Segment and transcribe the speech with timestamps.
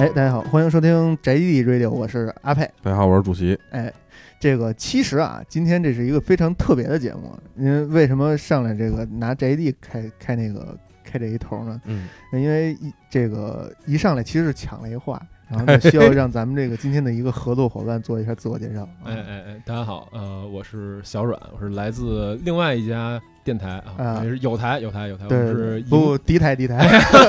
[0.00, 2.62] 哎，大家好，欢迎收听宅基地 Radio，我是阿佩。
[2.82, 3.54] 大家好，我是主席。
[3.70, 3.92] 哎，
[4.38, 7.38] 这个其实啊，今天这是一个非常特别的节目。
[7.54, 10.74] 因为为什么上来这个拿宅基地开开那个
[11.04, 11.78] 开这一头呢？
[11.84, 18.88] 嗯，因为一这个一上来其实是抢了一话， 然后呢需要让咱们这个今天的一个合作伙伴做一下自我介绍。
[19.04, 24.20] 哎哎哎，大家好，呃，我是小阮，我是来自另外一家电台啊，啊。
[24.22, 26.76] 也是有台有台有台，我对，是不不敌台敌台，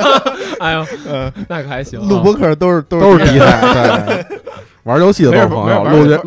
[0.61, 4.39] 哎呦， 呃，那可还行啊，录播客都是都都是敌敌台，对，
[4.84, 6.20] 玩游戏的都是朋友，录节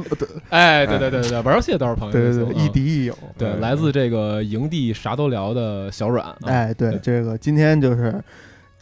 [0.50, 3.12] 哎，对对对对对，玩游戏的都是朋友，对对对，亦敌亦友。
[3.14, 8.14] 啊对，哎来自这个营地啥都聊的小阮，啊，哎，对对，这个今天就是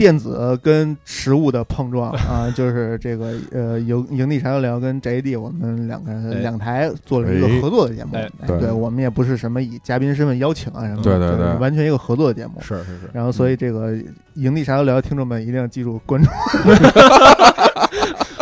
[0.02, 6.40] 电子跟实物的碰撞 啊，就是这个呃营营地茶聊跟宅基地我们两个人哎。
[6.40, 8.28] 两台做了一个哎合作的节目，哎。
[8.44, 8.58] 对。
[8.58, 11.54] 对我们也不是什么以嘉宾身份邀请啊什么的，对对对。
[11.60, 12.54] 完全一个合作的节目。
[12.60, 13.94] 是是是，然后，所以这个
[14.34, 16.28] 营地啥都聊的听众们一定要记住关注。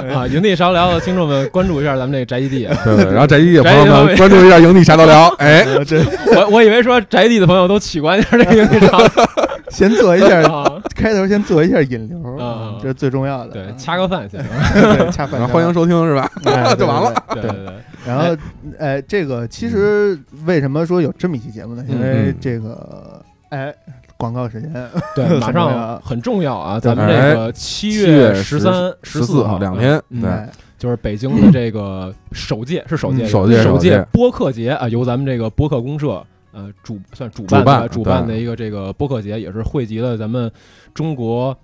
[0.00, 2.74] 啊，营地啥都聊的听众们关注一下咱们这个宅基地，啊。
[2.82, 5.62] 对对，然后宅基地的朋友们关注一下营地啥都聊，哎，
[6.34, 8.96] 我我以为说宅基地的朋友都取关一下这个营地啥
[9.70, 13.52] 先做一下 啊，开头，先做一下引流啊这是最重要的。
[13.52, 16.30] 对，掐个饭先，对恰饭欢迎收听是吧？
[16.44, 17.14] 哎 就完了。
[17.34, 17.66] 对对
[18.06, 18.36] 然后，
[18.78, 21.84] 哎，这个其实为什么说有这么一期节目呢？
[21.88, 23.74] 因为嗯这个，哎，
[24.16, 24.72] 广告时间，
[25.14, 26.80] 对， 马上很重要啊！
[26.80, 30.22] 咱们这个七月十三、十四号两天，嗯。
[30.22, 30.48] 对，哎，
[30.78, 34.02] 就是北京的这个首届是首届嗯首届首首届。
[34.10, 40.50] 播客节啊，由咱们这个播客公社呃主算主主办主办的一个这个播客节，也是汇集了咱们
[40.94, 41.56] 中国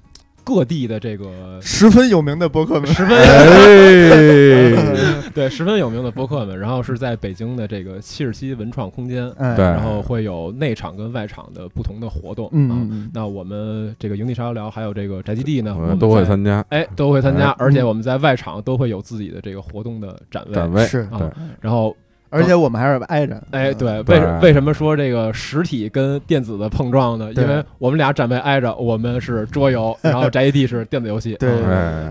[0.44, 12.78] 各地的这个十分有名的播客们，十分哎， 对十分有名的播客们，然后是在北京的这个七十七文创空间，哎，对然后会有内场跟外场的不同的活动啊。
[13.12, 20.54] 那我们这个营地沙聊还有这个宅基地呢，我们都会参加哎，都会参加，哎而且我们在外场都会有自己的这个活动的展位。
[20.54, 21.28] 展位，是啊，
[21.60, 21.96] 然后，
[22.28, 27.30] 而且我们还是挨着，哎，嗯，对，对为为什么说这个实体跟电子的碰撞呢？
[27.34, 31.34] 因为我们俩展位挨着，我们是桌游，然后宅基地是电子游戏。
[31.40, 31.50] 对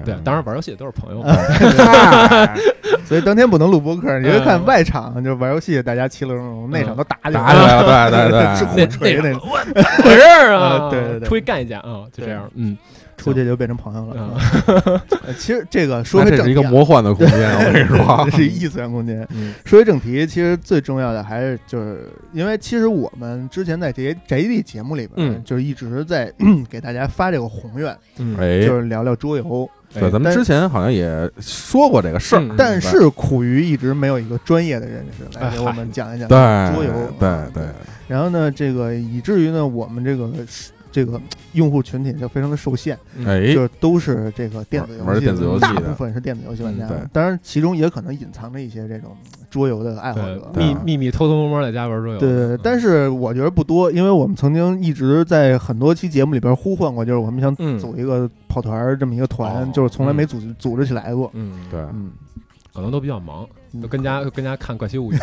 [0.06, 1.22] 对，当然玩游戏的都是朋友。
[1.22, 2.54] 嗨
[3.06, 9.42] 所以当天不能录播客，你就看嗯外场就玩游戏，大家其乐融融，内场都打起来了，对对对那锤那种，
[9.76, 10.80] 怎么回事儿啊？
[10.86, 12.50] 呃对对对出去干一架啊，就这样。
[12.56, 12.76] 嗯，
[13.18, 15.02] 出去就变成朋友了。
[15.38, 19.28] 其实这个说那这是一个回正题啊，魔幻的空间， 我跟你说这，是一异次元空间。
[19.32, 19.54] 嗯。
[19.66, 25.42] 说回正题，其实最重要的还是就是，因为其实我们之前在这些宅基地节目里边，嗯。
[25.44, 26.32] 就是一直在
[26.70, 37.64] 给大家发这个宏愿，就是聊聊桌游，对，咱们之前好像也说过这个事儿嗯，但是苦于一直没有一个专业的人士来给我们讲一讲桌游，对啊对，
[38.08, 41.20] 然后呢，这个以至于呢，我们这个是这个
[41.52, 43.54] 用户群体就非常的受限，哎。
[43.54, 46.88] 就，是都是这个电子游戏，玩电子游戏大部分是电子游戏玩家。
[46.90, 47.10] 嗯。
[47.12, 49.12] 当然，其中也可能隐藏着一些这种
[49.50, 52.18] 桌游的爱好者，对秘秘密偷偷摸摸在家玩桌游。
[52.20, 59.72] 对对对，但是我觉得不多，因为我们曾经一直在很多期节目里边呼唤过，就是我们想嗯组一个跑团儿这么一个团，哦。
[59.74, 61.30] 就是从来没组织组织起来过。
[61.34, 62.12] 嗯，对，嗯，
[62.74, 63.46] 可能都比较忙，
[63.82, 65.18] 都跟家跟家看《怪奇物语》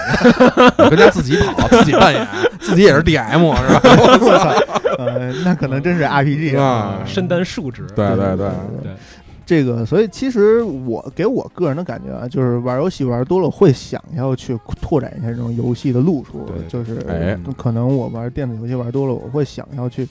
[0.91, 2.29] 跟家自己跑，自己扮演，
[2.73, 3.81] 自己也是 DM 是吧？
[4.21, 7.03] 我操， 呃，那可能真是 RPG 啊。
[7.07, 7.85] 身担数职。
[7.95, 8.37] 对对对。
[8.37, 8.49] 对。
[8.83, 8.93] 对，
[9.45, 16.47] 这个，所以其实我给我个人的感觉啊，就是玩游戏玩多了，会想要去拓展一下这种游戏的路数。
[16.47, 17.39] 对就是哎。
[17.57, 20.09] 可能我玩电子游戏玩多了，我会想要去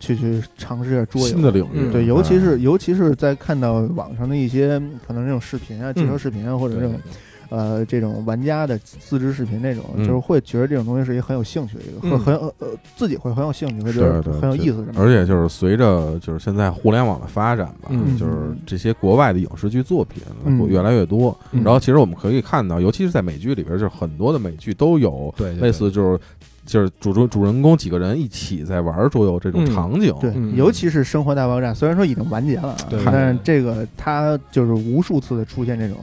[0.00, 1.28] 去去尝试一下桌游。
[1.28, 6.94] 新的领域，嗯对，尤其是尤其是在看到网上的一些可能这种视频啊、介绍视频啊，或者这种
[7.52, 10.06] 呃这种玩家的自制视频那种，嗯。
[10.06, 12.10] 就是会觉得这种东西是一个很有兴趣的一个，嗯。
[12.12, 14.32] 很很呃呃自己会很有兴趣，会觉得对。
[14.32, 14.86] 对，很有意思。
[14.96, 18.16] 而且就是随着就是现在互联网的发展吧，嗯。
[18.16, 18.32] 就是
[18.64, 20.66] 这些国外的影视剧作品嗯。
[20.66, 21.36] 越来越多。
[21.50, 21.62] 嗯。
[21.62, 26.18] 然后其实我们可以看到，尤其是在美剧里边，就是很多的美剧都有对对类似就是
[26.64, 30.14] 就是主主主人公几个人一起在玩桌游这种嗯场景。
[30.20, 30.56] 对，嗯。
[30.56, 33.04] 尤其是《生活大爆炸》，虽然说已经完结了啊，对。
[33.04, 35.98] 但是这个它就是无数次的出现这种，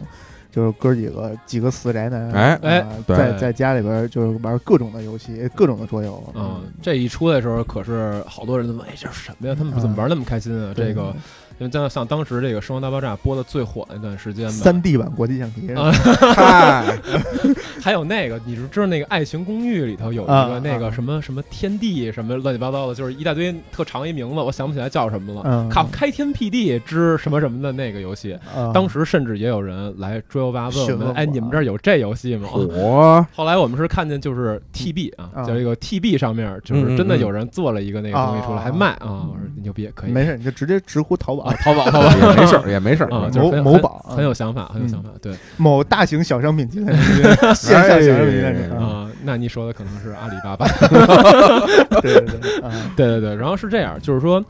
[0.60, 9.56] 就是哥几个几个死宅男，哎哎在在家里边就是玩各种的游戏，各种的桌游，嗯，这一出来的时候，可是好多人都问：“哎，这是什么呀？
[9.58, 11.16] 他们怎么玩那么开心啊？”对这个，
[11.60, 15.92] 因为像像当时这个《生活大爆炸》播的最火的一段时间吧，三 D 版国际象棋，啊
[16.36, 16.98] 嗨，
[17.82, 20.80] 还有那个，你是知道那个《爱情公寓》里头有一啊个那啊。
[20.80, 25.42] 个什么什么天地什么乱七八糟的，就是一大堆特长一名字，我想不起来叫什么了。
[25.44, 28.72] 嗯，靠开天辟地之什么什么的那个游戏，啊。
[28.74, 32.48] 当时甚至也有人来桌游游吧，问我们，哎，你们这儿有这游戏吗？
[32.48, 33.26] 火。
[33.36, 35.44] 后来我们是看见就是 TB 啊，啊。
[35.44, 38.64] 叫这个 TB 上面就是真的有人做了一个那个东西出来，啊。
[38.64, 42.10] 还卖啊，我说牛逼，可以，没事，你就直接直呼淘宝啊，淘宝淘宝。
[42.10, 45.34] 也没事儿，也没事儿啊，就是某某宝啊很有想法，很有想法，对。
[45.58, 46.96] 某大型小商品集团
[47.56, 50.68] 线上小商品集团哎啊，啊，那你说的可能是阿里巴巴，
[52.02, 54.44] 对对对啊， 对对对，然后是这样，就是说，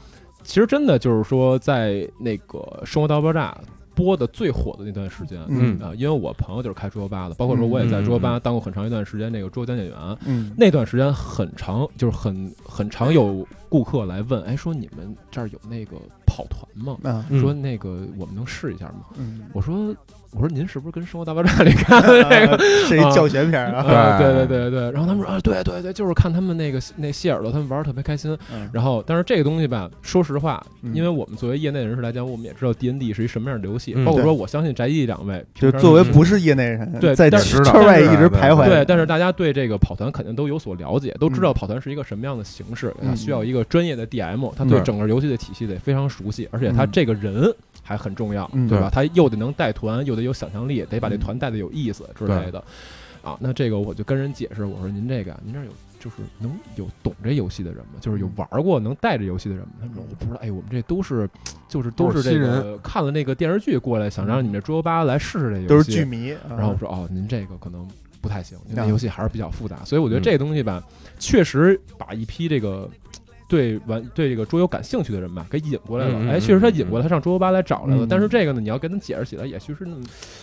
[0.44, 3.56] 其实真的就是说，在那个《生活大爆炸》
[3.96, 10.52] 播的最火的那段时间，嗯啊，因为我朋友就是开桌游吧的，包括说我也在桌游吧当过很长一段时间那个桌游讲解员，嗯。
[10.58, 15.98] 那段时间很长，就是很很长有顾客来问，哎，说你们这儿有那个
[16.40, 16.98] 跑团吗？
[17.04, 19.06] 啊嗯说那个我们能试一下吗？
[19.18, 19.96] 嗯，我说
[20.32, 22.54] 我说您是不是跟《生活大爆炸》里看的这个？
[22.54, 24.46] 啊 是一教学片儿啊，啊，对对。
[24.46, 28.38] 对对对，然后他们说啊，对对对，就是看他们那个那谢耳朵，他们玩的特别开心。
[28.54, 28.70] 嗯。
[28.72, 30.94] 然后，但是这个东西吧，说实话，嗯。
[30.94, 41.54] 因为我们作为业内人士来讲，我们也知道 D N D 是一什么样的游戏，嗯包括说，我相信翟毅两位，就作为不是业内人，在对但是圈外一直徘徊，对，但是大家对这个跑团肯定都有所了解，都知道嗯。
[41.54, 44.84] 跑团是一个什么样的形式，需要一个专业的 D M，他对对。
[44.84, 46.90] 整个游戏的体系得非常熟悉，而且他嗯。
[46.92, 47.54] 这个人
[47.90, 48.88] 还很重要，嗯对吧？
[48.94, 52.64] 他又得能带团，又得有想象力，得把这嗯团带的有意思之类的。
[53.24, 57.94] 啊，那这个我就跟人解释，我说您这个啊，您这儿有就是能有懂这游戏的人吗？
[58.00, 59.72] 就是有嗯玩过能带着游戏的人吗？
[59.80, 61.28] 他们说我不知道，哎，我们这都是
[61.68, 67.86] 就是都是这个看了那个电视剧过来，想让你们这桌游吧来试试这游戏，都是剧迷，啊然后我说哦，您这个可能
[68.22, 70.82] 不太行，因为啊游戏还是比较复杂，所以我觉得嗯这个东西吧，
[71.18, 72.88] 确实把一批这个。
[73.50, 76.32] 对玩对这个桌游感兴趣的人吧，给引过来了。
[76.32, 78.06] 哎，确实他引过来，他上桌游吧来找来了。
[78.06, 79.98] 嗯但是这个呢，你要跟他解释起来，也许是那么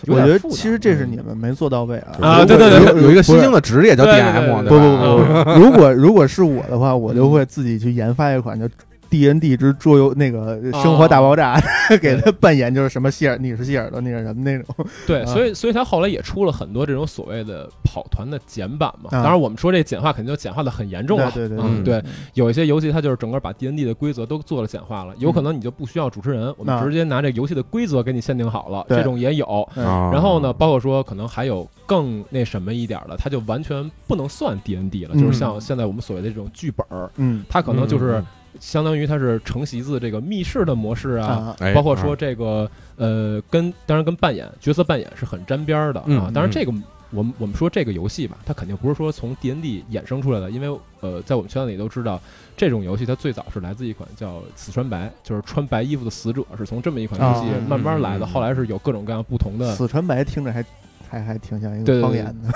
[0.08, 2.18] 我觉得其实这是嗯你们没做到位啊。
[2.20, 2.84] 啊对对对。
[2.84, 8.66] 有有一个新兴的职业叫 DM，不不不不，如果如果是我的话，我就会自己去研发一款叫
[9.08, 11.60] D N D 之桌游那个生活大爆炸，
[12.00, 14.74] 给他扮演就是什么希尔，你是希尔的那个什么那种，
[15.06, 15.26] 对，啊。
[15.26, 19.10] 所以所以他后来也出了很多这种所谓的跑团的简版嘛。
[19.10, 19.22] 啊。
[19.22, 21.30] 当然，我们说这简化肯定就简化的很严重了。
[21.32, 26.84] 对对对嗯，对对，有一些游戏它就是整个把 D N D 的规则都做了简化了，有可能你就不需要主持人，我们啊。
[26.84, 28.98] 直接拿这游戏的规则给你限定好了，对。
[28.98, 29.46] 这种也有。
[29.74, 30.10] 啊。
[30.12, 35.20] 然后呢，包括说可能还有更那什么一点儿的，它就完全不能算 D N D 了，嗯。
[35.20, 37.44] 就是像现在我们所谓的这种剧本儿，嗯。
[37.48, 38.26] 它可能就是嗯
[38.60, 41.56] 相当于它是承袭自这个密室的模式啊。
[41.74, 46.30] 包括说这个呃，跟当然跟扮演角色扮演是很沾边儿的嗯啊。
[46.34, 46.72] 当然嗯这个
[47.10, 52.20] 我们我们说这个游戏吧，它肯定不是说从 D N D 衍生出来的，因为呃，在我们圈子里都知道，
[52.56, 58.26] 这种游戏它最早是来自一款叫《死穿白》，就是穿白衣服的死者，是从这么一款游戏啊慢慢来的。
[58.26, 60.64] 后来是有各种各样不同的死穿白听着还
[61.08, 62.50] 还还挺像一个方言的，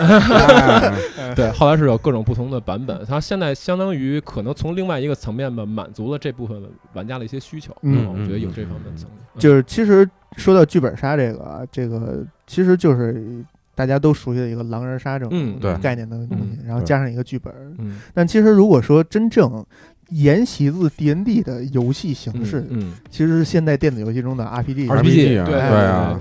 [1.17, 6.63] 哎 对，后来是有各种不同的版本，它现在相当于可能从另外一个层面吧，满足了这部分
[6.93, 7.75] 玩家的一些需求。
[7.83, 8.07] 嗯。
[8.07, 9.19] 我觉得有这方面的层面。
[9.35, 9.39] 嗯。
[9.39, 13.45] 就是其实说到剧本杀这个啊，这个其实就是
[13.75, 15.75] 大家都熟悉的一个狼人杀这种嗯对。
[15.79, 17.55] 概念的东西，嗯然后加上一个剧本。
[17.79, 18.01] 嗯。
[18.13, 19.65] 但其实如果说真正
[20.11, 24.87] 沿袭自 D N D 的游戏形式，嗯其实是现代电子游戏中的 R P G。
[24.89, 26.21] RPG 啊，对对啊，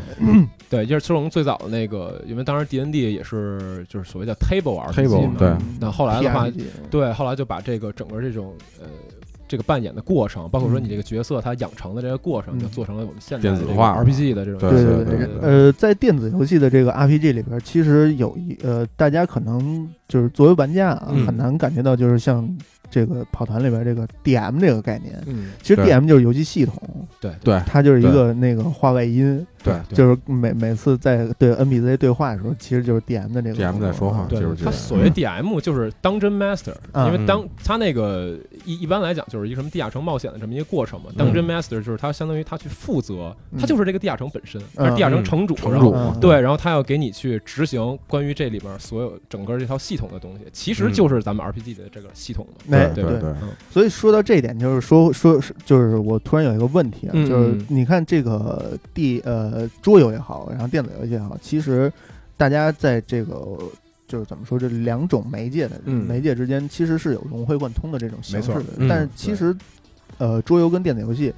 [0.70, 5.36] 对，就是从最早的那个，因为当时 D N D 也是就是所谓叫 table RPG 嘛。
[5.38, 5.52] 对。
[5.80, 6.48] 那后来的话
[6.90, 8.88] 对，后来就把这个整个这种呃
[9.48, 12.60] 这个扮演的过程，包括说你这个角色他养成的这个过程，嗯。
[12.60, 21.26] 就做成了我们现在电子化 RPG 的这种对对对呃，在电子游戏的这个 RPG 里边，其实有一呃，大家可能就是作为玩家啊，嗯。
[21.26, 22.48] 很难感觉到，就是像
[22.90, 25.22] 这个跑团里边这个 DM 这个概念。
[25.28, 26.82] 嗯其实 DM 就是游戏系统，
[27.20, 27.32] 对。
[27.44, 27.62] 对。
[27.66, 29.74] 它就是一个那个话外音，对。
[29.94, 37.06] 就是每每次在对 NPC 对话的时候，其实就是 DM 的这个 DM 在说话对他所谓 DM 就是 Dungeon Master，嗯。
[37.08, 41.10] 因为当他那个一一般来讲就是一个什么地下城冒险的这么一个过程嘛。
[41.18, 43.60] Dungeon Master 就是他相当于他去负责，嗯。
[43.60, 46.20] 他就是这个地下城本身，他是地下城嗯城主，城然后主嗯。
[46.20, 52.79] 对，然后他要给你去执行关于这里边所有整个这套系统的东西，其实就是咱们 RPG 的这个系统嘛。
[52.80, 53.34] 哎对对
[53.70, 61.92] 所以说到这一点，就是说说是就是我突然有一个问题啊，嗯就是嗯你看这个地呃桌游也好，然后电子游戏也好，其实
[62.38, 63.58] 大家在这个
[64.08, 66.06] 就是怎么说这两种媒介的、嗯。
[66.08, 68.64] 媒介之间，其实是有融会贯通的这种形式的。
[68.78, 69.56] 嗯但是其实
[70.18, 71.32] 呃桌游跟电子游戏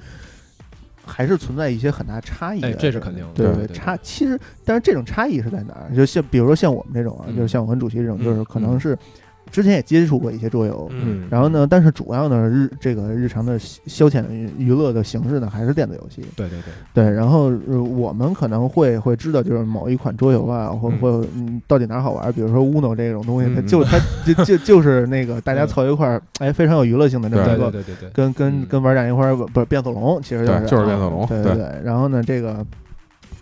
[1.04, 2.68] 还是存在一些很大差异的。
[2.68, 5.94] 哎这是肯定的对对对差其实，但是这种差异是在哪儿？
[5.94, 7.36] 就像比如说像我们这种啊，嗯。
[7.36, 8.96] 就是像我跟主席这种，嗯就是可能是
[9.52, 11.28] 之前也接触过一些桌游，嗯。
[11.30, 16.22] 然后呢，但是主要呢日这个日常的消消遣娱娱乐的形式呢还是电子游戏。
[16.34, 16.58] 对对
[16.94, 20.98] 对，对，然后、呃我们可能会会知道，就是某一款桌游啊，或嗯。
[20.98, 23.66] 或嗯到底哪好玩，比如说 Uno 这种东西，它嗯。
[23.66, 28.66] 就它就就就是那个大家嗯凑一块儿，哎，非常有娱乐性的这么对一个对对对对，跟跟嗯。
[28.66, 31.54] 跟玩家一块儿不是变色龙，其实就是对就是变色龙对对。
[31.54, 31.66] 对。
[31.84, 32.81] 然后呢，这个这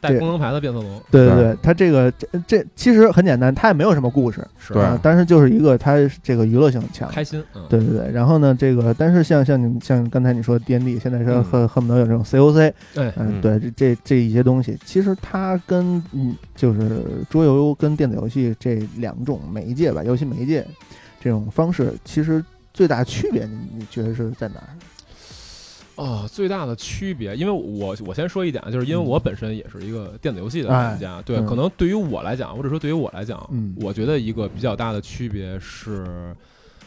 [0.00, 7.08] 带功能牌的变色龙对对对对，它这个这这其实很简单，它也没有什么故事，是对啊，但是就是一个它这个娱乐性很强。
[7.10, 20.66] 开心，嗯，对对对，然后呢，这个但是像像你像刚才你说的 D N D，现在是嗯恨恨不得有这种 C O C，对，嗯，嗯对，这这这一些东西，其实它跟嗯就是桌游跟电子游戏这两种媒介吧，游戏媒介
[21.20, 22.42] 这种方式，其实
[22.72, 24.72] 最大区别，你你觉得是在哪儿？
[26.00, 31.44] 哦，最大的区别，因为我我先说一点啊，就是因为我本身也是一个电子游戏的玩家，对，嗯。
[31.44, 33.76] 可能对于我来讲，或者说对于我来讲，嗯。
[33.78, 36.34] 我觉得一个比较大的区别是，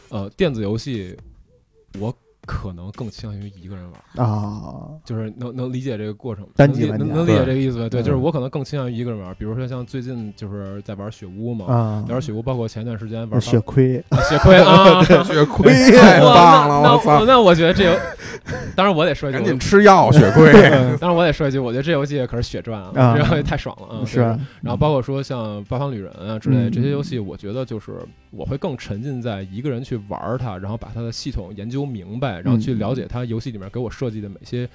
[0.09, 1.15] 呃，电子游戏
[1.99, 2.11] 我
[2.45, 3.85] 可能更倾向于一个人
[4.15, 7.89] 玩，啊，就是能能理解这个过程，单机玩家能理能能理解这个意思吧？
[7.89, 17.19] 对，嗯就是我可能更倾向于一个人玩，比如说像最近就是在玩雪屋嘛，啊，玩雪屋，包括前段时间玩血亏， 血亏啊， 血亏 太棒了，那我操！
[17.19, 17.97] 那那我觉得这游，
[18.75, 20.51] 当然我得说一句，赶紧吃药，血亏。
[20.99, 24.05] 当然我得说一句，我觉得这游戏可是血赚啊，这游戏太爽了啊！
[24.05, 24.19] 是？
[24.61, 27.93] 然后包括说像《八方旅人》啊之类嗯这些游戏，我觉得就是
[28.31, 34.67] 我会更沉浸在一个人去玩它，然后把它的系统研究明白，然后去了解它游戏里面给我设计的每些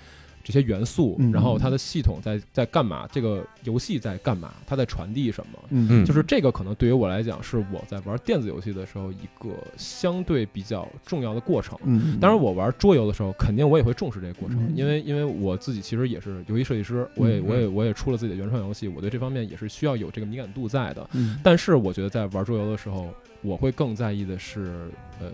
[0.45, 6.05] 这些元素嗯，然后它的系统在在干嘛，这个游戏在干嘛，它在传递什么。
[6.07, 11.79] 就是这个可能对于我来讲，是我在玩电子游戏的时候一个相对比较重要的过程。
[11.85, 21.07] 嗯，当然，我玩桌游的时候，肯定我也会重视这个过程，嗯因为因为我自己其实也是游戏设计师，我也嗯我也我也出了自己的原创游戏，我对这方面也是需要有这个敏感度在的。
[21.13, 24.89] 嗯但是我觉得在玩桌游的时候，我会更在意的是
[25.21, 25.27] 呃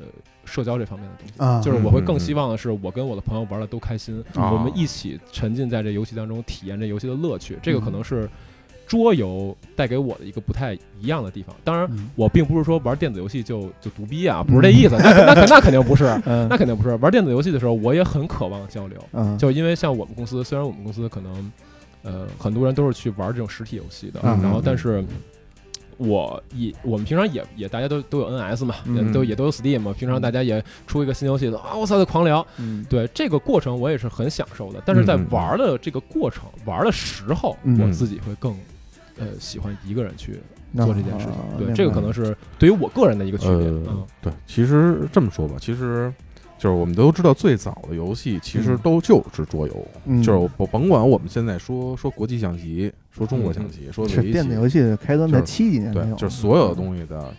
[0.45, 1.35] 社交这方面的东西。
[1.39, 7.59] 啊，就是我会更希望的是，我跟我的朋友玩的都开心，啊我们一起沉浸在这游戏当中，体验这游戏的乐趣。
[7.63, 8.29] 这个可嗯能是
[8.87, 11.57] 桌游带给我的一个不太一样的地方。
[11.65, 14.97] 当然，嗯我并不是说玩电子游戏就就独逼啊，不是这意思。
[14.99, 16.95] 那那肯那肯定不是， 嗯那肯定不是。
[16.97, 21.53] 玩电子游戏的时候，我也很渴望交流，嗯就因为像我们公司，虽然我们公司可能
[22.03, 25.03] 呃很多人都是去玩这种实体游戏的，嗯然后但是。
[25.99, 29.93] 我也我们平常也也大家都都有 NS 嘛，嗯也都也都有 Steam 嘛。
[29.99, 32.47] 平常大家也出一个新游戏的啊，我操的狂聊。
[32.59, 38.53] 嗯对这个过程我也是很享受的，但是在玩的这个过程、玩的时候，嗯我自己会更
[39.19, 40.41] 呃喜欢一个人去
[40.77, 41.35] 做这件事情。
[41.67, 43.71] 对，这个可能是对于我个人的一个区别。
[44.21, 46.13] 对，其实这么说吧，其实
[46.59, 57.33] 就是我们都知道，最早的游戏其实嗯都就是桌游，嗯就是我甭管我们现在说说国际象棋，说中国象棋，说围棋是电子游戏的开端才七几年对，就是所有的东西的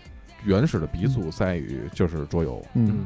[0.45, 2.61] 原始的鼻祖在于就是桌游。
[2.75, 3.05] 嗯嗯，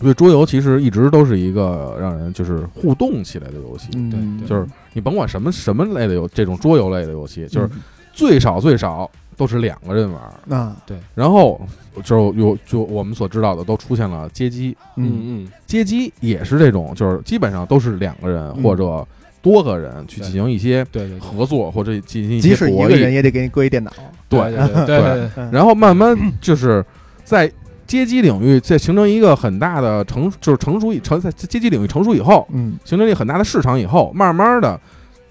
[0.00, 4.48] 所以桌游其实一直都是一个让人就是互动起来的游戏，嗯，对对。
[4.48, 7.80] 就是你甭管什么什么类的游这种桌游类的游戏，就是嗯。
[8.12, 10.76] 最少最少都是两个人玩儿，啊，
[11.14, 11.60] 然后
[12.02, 18.62] 就有就我们所知道的都出现了街机，嗯嗯嗯，街机也是这种，就是基本上都是两个人嗯。
[18.64, 19.06] 或者
[19.40, 20.84] 多个人去进行一些
[21.18, 23.92] 合作或者进行一即使一个人也得给你搁一电脑，
[24.28, 26.84] 对对对然后慢慢就是
[27.24, 27.50] 在
[27.86, 32.78] 街机领域在形成一个很大的成，就是成熟以成在街机领域成熟以后，嗯。
[32.84, 34.78] 形成一个很大的市场以后，慢慢的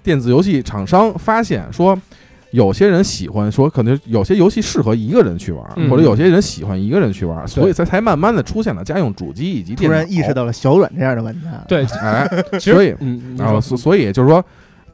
[0.02, 1.98] 电子游戏厂商发现说。
[2.52, 5.90] 有些人喜欢说，可能有些游戏适合一个人去玩，嗯。
[5.90, 9.98] 或者有些人喜欢一个人去玩，所以才才慢慢的出现了家用主机以及突电脑。
[9.98, 12.28] 然意识到了小软这样的玩家，对，哎，
[12.60, 12.96] 所以
[13.38, 14.44] 然后所所以就是说，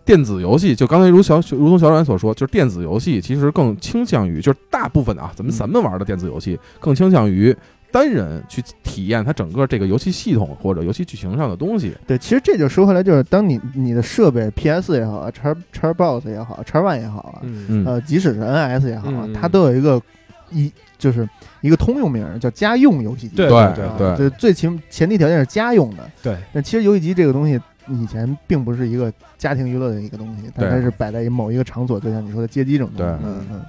[0.04, 5.56] 电子游戏就刚才如小如同小软所说，就是电子游戏其实更倾向于，就是大部分啊，咱们嗯。
[5.56, 7.56] 咱们玩的电子游戏更倾向于
[7.94, 11.96] 单人去体验它整个这个游戏系统或者游戏剧情上的东西。
[12.08, 17.42] 对，其实这就说回来，就是当你你的设备 PS 也好啊，叉叉 box 也好，叉 One 也好啊，
[17.86, 20.02] 呃，即使是 NS 也好啊，嗯它都有一个
[20.50, 21.30] 一就是
[21.62, 23.36] 一个通用名儿叫家用游戏机。
[23.36, 26.10] 对对对对对，最起前提条件是家用的。
[26.24, 33.24] 对，但其实游戏机这个东西以前并不是一个家庭娱乐的一个东西，但对它是摆在某一个场所，就像你说的街机这种东西。
[33.24, 33.62] 对嗯嗯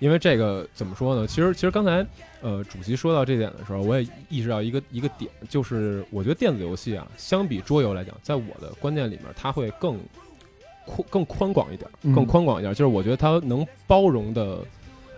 [0.00, 1.26] 因为这个怎么说呢？
[1.26, 2.04] 其实其实刚才
[2.40, 9.98] 呃主席说到这点的时候，我也意识到一个一个点，就是我觉得电子游戏啊，相比桌游来讲，在我的观念里面，它会更
[10.86, 12.72] 宽更宽广一点，嗯更宽广一点。
[12.74, 14.58] 就是我觉得它能包容的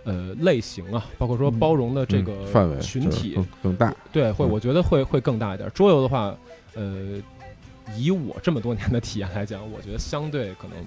[0.03, 3.95] 呃类型啊，包括说嗯包容的这个嗯范围就是群体，更更大。
[4.11, 5.69] 对，会嗯我觉得会会更大一点。
[5.73, 6.35] 桌游的话，
[6.75, 7.21] 呃，
[7.97, 10.77] 以我这么多年的体验来讲，我觉得相对可能，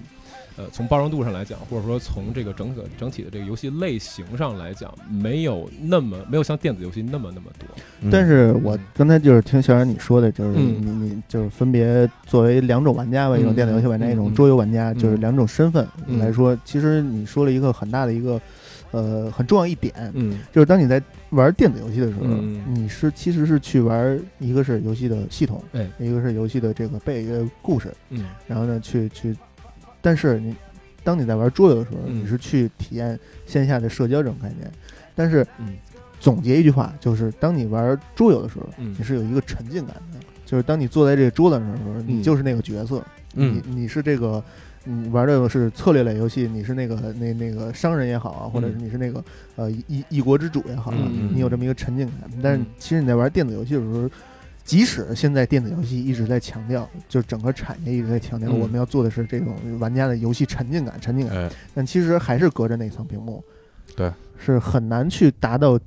[0.57, 7.67] 呃，从包容度上来讲，或者说从这个整个整体的这个游戏类型上来讲，没有那么没有像电子游戏那么那么多。
[8.01, 18.41] 嗯但是我刚才就是听小冉你说的，就是嗯你你就是分别作为两种玩家吧，一种嗯电子游戏玩家，嗯一种嗯桌游玩家，嗯就是两种身份嗯来说，其实你说了一个很大的一个
[18.91, 29.35] 呃很重要一点，嗯就是当你在玩电子游戏的时候，嗯你是其实是去玩一个是游戏的系统，哎一个是游戏的这个背呃故事，嗯然后呢去去，
[30.07, 30.55] 但是你
[31.03, 34.71] 当你在玩桌游的时候，嗯你是去体验线下的社交这种概念。
[35.13, 35.73] 但是嗯
[36.17, 40.19] 总结一句话，就是当你玩桌游的时候，嗯你是有一个沉浸感的。
[40.45, 43.03] 就是当你坐在这个桌子上的时候，你嗯就是那个角色，
[43.35, 44.41] 嗯你你是这个。
[44.89, 49.21] 你玩的是策略类游戏，你是那个那那个商人也好啊，或者是你是那个
[49.57, 52.15] 呃一一国之主也好啊，嗯你有这么一个沉浸感。
[52.41, 54.09] 但是嗯其实你在玩电子游戏的时候，
[54.67, 58.59] 即使现在电子游戏一直在强调，就整个产业一直在强调，嗯。
[58.59, 63.41] 我们要做的是这种玩家的游戏沉浸感、沉浸感，哎，但其实还是隔着那层屏幕，
[63.95, 65.79] 对，是很难去达到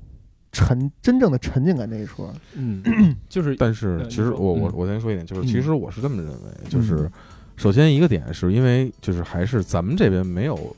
[0.50, 2.32] 沉真正的沉浸感那一说。
[2.54, 2.82] 嗯，
[3.28, 7.10] 就是但是其实我我我先说一点，就是嗯其实我是这么认为，就是嗯
[7.58, 10.74] 首先一个点是因为就是还是咱们这边没有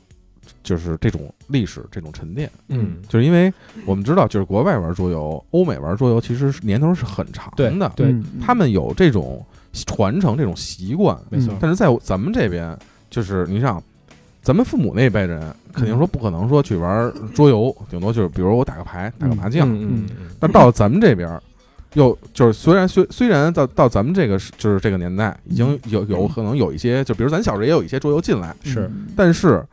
[0.62, 2.97] 就是这种历史这种沉淀，嗯。
[3.09, 3.52] 就是因为
[3.85, 8.07] 我们知道就是国外玩桌游，欧美玩桌游其实年头是很长的，对。
[8.09, 8.25] 嗯。
[8.40, 9.45] 他们有这种
[9.87, 11.52] 传承这种习惯，没错。
[11.54, 12.76] 嗯，但是在咱们这边，
[13.11, 13.83] 就是你想，
[14.42, 15.42] 咱们父母那辈人
[15.73, 19.69] 肯定说不可能说去玩桌游，顶多就是比如我打个牌、打个麻将。
[19.69, 21.40] 嗯嗯但到咱们这边，
[21.95, 28.81] 又就是虽然虽虽然到到咱们这个是就是这个年代，已经有有可能有一些，就比如咱小时候也有一些桌游进来，是。
[28.88, 29.64] 嗯但是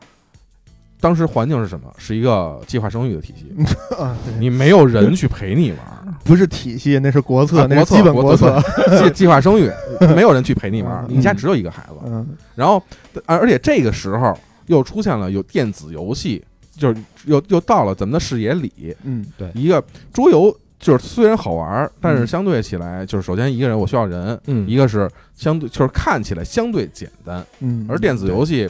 [1.00, 1.92] 当时环境是什么？
[1.98, 3.52] 是一个计划生育的体系，
[3.98, 5.78] 啊，你没有人去陪你玩。
[6.22, 8.62] 不是体系，那是国策，啊那是基本国策。
[9.02, 9.70] 计计划生育，
[10.14, 11.16] 没有人去陪你玩，嗯。
[11.16, 12.26] 你家只有一个孩子，嗯。
[12.54, 12.80] 然后，
[13.24, 16.44] 而而且这个时候又出现了有电子游戏，
[16.76, 19.24] 就是又又到了咱们的视野里，嗯。
[19.54, 22.26] 一个桌游就是虽然好玩，但是嗯。
[22.26, 24.68] 相对起来，就是首先一个人我需要人，嗯。
[24.68, 28.68] 一个是相对就是看起来相对简单，嗯，而电子游戏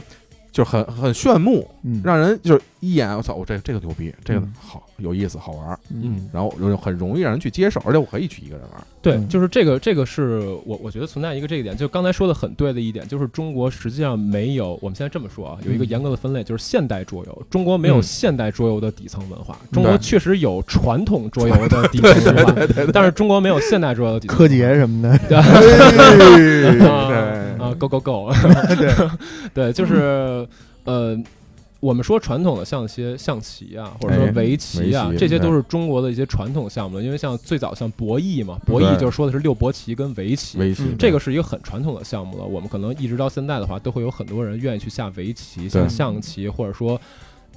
[0.51, 2.01] 就很很炫目，嗯。
[2.03, 4.53] 让人就是一眼我操，我这这个牛逼，这个嗯。
[4.59, 6.27] 好有意思好玩，嗯。
[6.33, 9.27] 然后就很容易让人去接受，而且我可以去一个人玩，对，嗯。
[9.29, 18.03] 就是这个，这个是我我觉得存在一个这一点，就刚才说的很对的一点，就是中国实际上没有，我们现在这么说啊，有一个嗯严格的分类，就是现代桌游，中国没有嗯。
[18.03, 22.53] 现代桌游的底层文化，中国确实有传统桌游的底层文化，
[22.91, 24.57] 但是中国没有现代桌游的底层柯文化。
[24.57, 25.37] 洁什么的， 对。
[27.61, 28.33] 啊，go go go，
[28.75, 28.91] 对，
[29.53, 30.47] 对，就是
[30.83, 31.15] 呃，
[31.81, 37.01] 我们说传统的像一些象棋啊，或者说哎围棋啊，这些都是中国的一些传统项目。
[37.01, 40.59] 因为像最早像博弈嘛，博弈就是说的是六博棋跟围棋。
[40.59, 47.01] 围棋嗯这个是一个很传统的项目了，我们可能一直到现在的话，都会有很多人愿意去下围棋、像象棋，或者说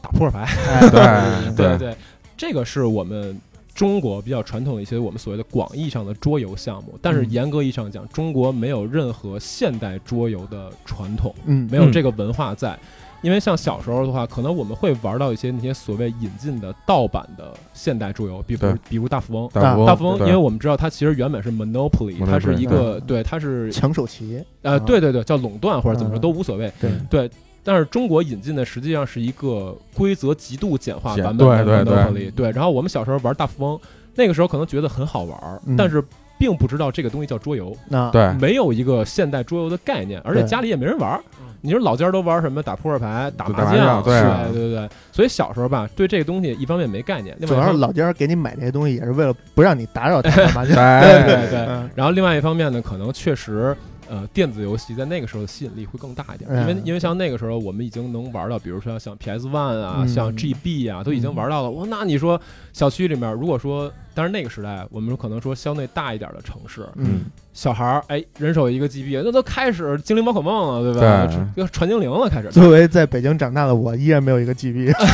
[0.01, 0.45] 打扑克牌。
[0.69, 1.97] 哎 对对对，
[2.35, 3.39] 这个是我们
[3.75, 6.99] 中国比较传统的一些我们所谓的广义上的桌游项目。
[7.03, 11.35] 但是嗯严格意义上讲，中国没有任何现代桌游的传统。
[11.45, 12.79] 嗯，没有这个文化在。
[13.25, 18.61] 因为像小时候的话，可能我们会玩到一些那些所谓引进的盗版的现代桌游，比如
[18.91, 19.49] 比如大富翁。
[19.51, 26.71] 大大富翁，因为我们知道它其实原本是 Monopoly，它是一个对，它是抢手棋，呃，对对对，叫垄断或者怎么说嗯都无所谓。
[26.79, 27.31] 对，对，
[27.63, 32.31] 但是中国引进的实际上是一个规则极度简化版本的对对对 Monopoly。
[32.31, 33.81] 对，然后我们小时候玩大富翁，
[34.15, 36.05] 那个时候可能觉得很好玩但是
[36.45, 37.75] 并不知道这个东西叫桌游。
[37.89, 41.21] 那对没有一个现代桌游的概念，而且家里也没人玩儿。
[41.63, 44.89] 你说老家儿都玩什么打扑克牌、打打麻将，将对啊对对对。
[45.11, 50.75] 所以小时候吧，对这个东西一方面没概念，主要是老家给你买这些东西，也是为了不让你打扰他打麻将。
[51.01, 51.59] 对对对对。
[51.67, 53.75] 嗯然后另外一方面呢，可能确实。
[54.07, 61.71] 呃，电子游戏在那个时候的吸引力会更大一点，因为嗯因为像那个时候我们已经能玩到，比如说像 PS One 啊，嗯像 GB 啊，都已经玩到了。
[61.71, 62.39] 哇，那你说
[62.75, 67.23] 小区里面，如果说，当然那个时代，我们可能说相对大一点的城市，嗯，
[67.53, 71.27] 小孩儿哎，人手一个 GB，那都开始精灵宝可梦了，对吧？
[71.27, 72.49] 对要传精灵了，开始。
[72.51, 74.93] 作为在北京长大的我，依然没有一个 GB。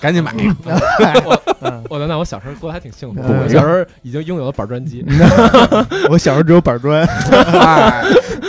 [0.00, 5.04] 赶紧买，嗯 我的那我小时候过得还挺幸福，嗯我小时候已经拥有了板砖机。
[6.08, 7.06] 我小时候只有板砖。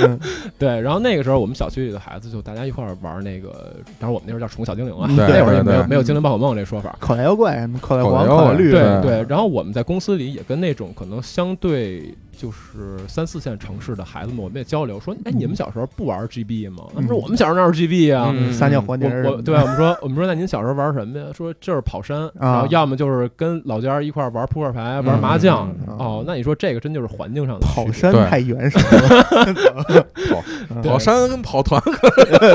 [0.03, 0.17] 嗯
[0.57, 6.95] 对，然后那个时候我们小区里的孩子就大家一块儿玩那个，当然我们那时候叫宠物小精灵啊，那会儿也没有没有精灵宝可梦这说法。
[6.99, 16.83] 口袋妖怪什么口袋黄、口袋绿，对对对，然后我们在公司里也跟那种可能相对就是三四线城市的孩子们，我们也交流说，哎，你们小时候不玩 GB 吗？
[16.93, 18.31] 他们说嗯我们小时候哪有 GB 啊？
[18.35, 19.29] 嗯撒尿黄泥儿什么的。
[19.31, 21.25] 我我对啊，我们说我们说那您小时候玩什么呀？
[21.35, 25.69] 说就是跑山，然后要么就是跟老家儿一块儿玩扑克牌、玩麻将。
[25.87, 30.05] 哦，那你说这个真就是环境上的跑山太原始了。
[30.81, 31.81] 跑山跟跑团，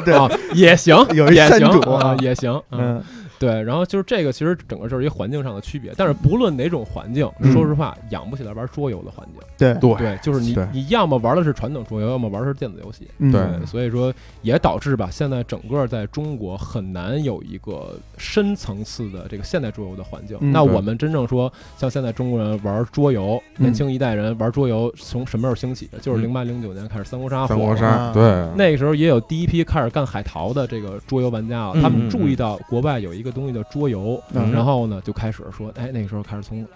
[0.04, 2.52] 对啊，也行，有一也行山主啊，也行。
[2.70, 3.02] 嗯，嗯
[3.38, 5.92] 对，然后就是这个，其实整个就是一个环境上的区别。
[5.96, 9.42] 但是不论哪种环境，嗯说实话，养不起来玩桌游的环境。
[9.58, 13.08] 对对对，就是你你要么玩的是传统桌游，要么玩的是电子游戏。
[13.18, 20.36] 嗯对对，所以说也导致吧，现在整个在中国很难有一个深层次的这个现代桌游的环境。
[20.40, 25.98] 嗯那我们真正说，像现在中国人玩桌游，嗯年轻一代人玩桌游，从什么时候兴起的？
[25.98, 28.22] 就是嗯零八零九年开始三国杀火三国杀啊对，
[28.56, 36.66] 那个时候也有第一批开始干海淘的这个桌游玩家了，嗯他们注意到国外有一个东西叫桌游，嗯然后呢就开始说，哎，那个时候开始从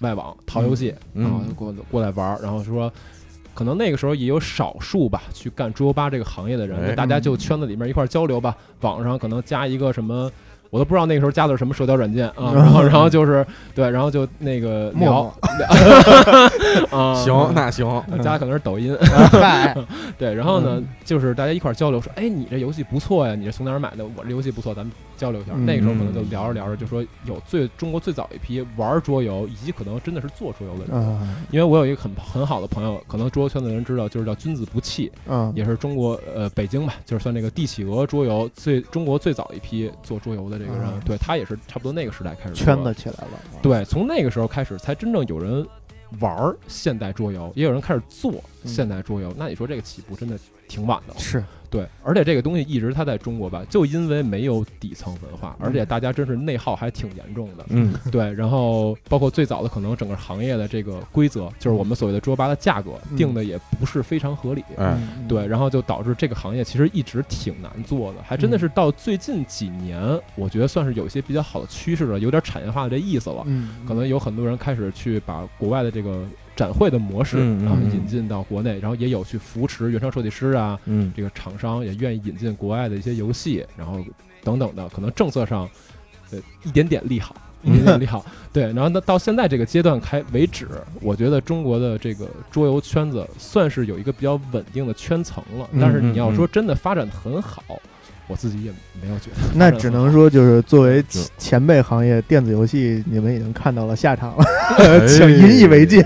[0.00, 2.92] 外网淘游戏，嗯然后就过过来玩儿，然后说。
[3.54, 8.56] 可能那个时候也有少数吧，去干桌游吧这个行业的人，大家就圈子里面一块交流吧。
[8.82, 10.30] 网上可能加一个什么，
[10.70, 12.52] 我都不知道那个时候加的是什么社交软件啊。
[12.54, 15.34] 然后，然后就是对，然后就那个陌聊
[16.96, 18.96] 啊，行，那行，加的可能是抖音，
[19.32, 19.76] 嗨，
[20.18, 24.04] 对，然后呢，嗯就是大家一块儿交流，说，哎，你这游戏不错呀，你这从哪儿买的？
[24.16, 25.52] 我这游戏不错，咱们交流一下。
[25.54, 30.96] 嗯那个时候可能就聊着聊着，就说有最中国最早一批玩桌游，以及可能真的是做桌游的人。
[30.96, 31.18] 啊
[31.50, 45.66] 因为我有一个很很好的朋友，可能桌游圈子的人知道，就是叫君子不器，啊也是中国呃北京吧，就是算那个帝企鹅桌游最中国最早一批做桌游的这个人，啊对他也是差不多那个时代开始圈子起来了，对，从那个时候开始，才真正有人
[46.20, 48.32] 玩现代桌游，也有人开始做
[48.64, 49.32] 嗯现代桌游。
[49.36, 51.20] 那你说这个起步真的挺晚的了。
[51.20, 57.66] 是对，而且这个东西一直它在中国吧，就因为没有底层文化，而且大家真是内耗还挺严重的。
[57.68, 63.16] 嗯， 对，然后包括最早的可能整个行业的这个规则，就是我们所谓的桌游吧的价格嗯。
[63.16, 64.62] 定的也不是非常合理。
[64.76, 65.28] 哎，嗯。
[65.28, 70.00] 对，然后就导致这个行业其实一直挺难做的，还真的是到最近几年，
[70.36, 73.42] 我觉得算是有一些比较好的趋势了，有点产业化的这意思了。
[73.46, 76.24] 嗯，可能有很多人开始去把国外的这个
[76.58, 84.04] 展会的模式，然后嗯引进到国内，然后也有去扶持原创设计师啊，嗯，这个厂商也愿意引进国外的一些游戏，然后
[84.42, 85.70] 等等的，可能政策上，
[86.32, 87.36] 呃，一点点利好。
[87.64, 90.68] 一点点利好， 对，然后到到现在这个阶段开为止，
[91.00, 95.68] 我觉得中国的这个桌游圈子算是有一个比较稳定的圈层了。
[95.72, 97.62] 嗯但是你要嗯说真的发展得很好，
[98.28, 98.70] 我自己也
[99.02, 99.36] 没有觉得。
[99.54, 104.44] 那只能说就是作为前前辈行业电子游戏，你们已经看到了下场了，
[104.78, 106.00] 哎请引以为戒。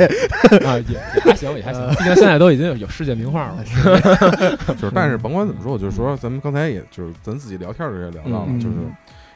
[0.65, 3.65] 啊，也也还行，也还行，毕竟现在都已经有有世界名画了。
[4.79, 8.75] 就是，但是 甭管怎么说，我就是说，咱们刚才也就是咱自己聊天儿的时候也聊到了，嗯就是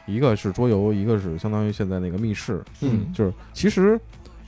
[0.07, 3.99] 一个是桌游，一个是相当于现在那个密室，嗯就是其实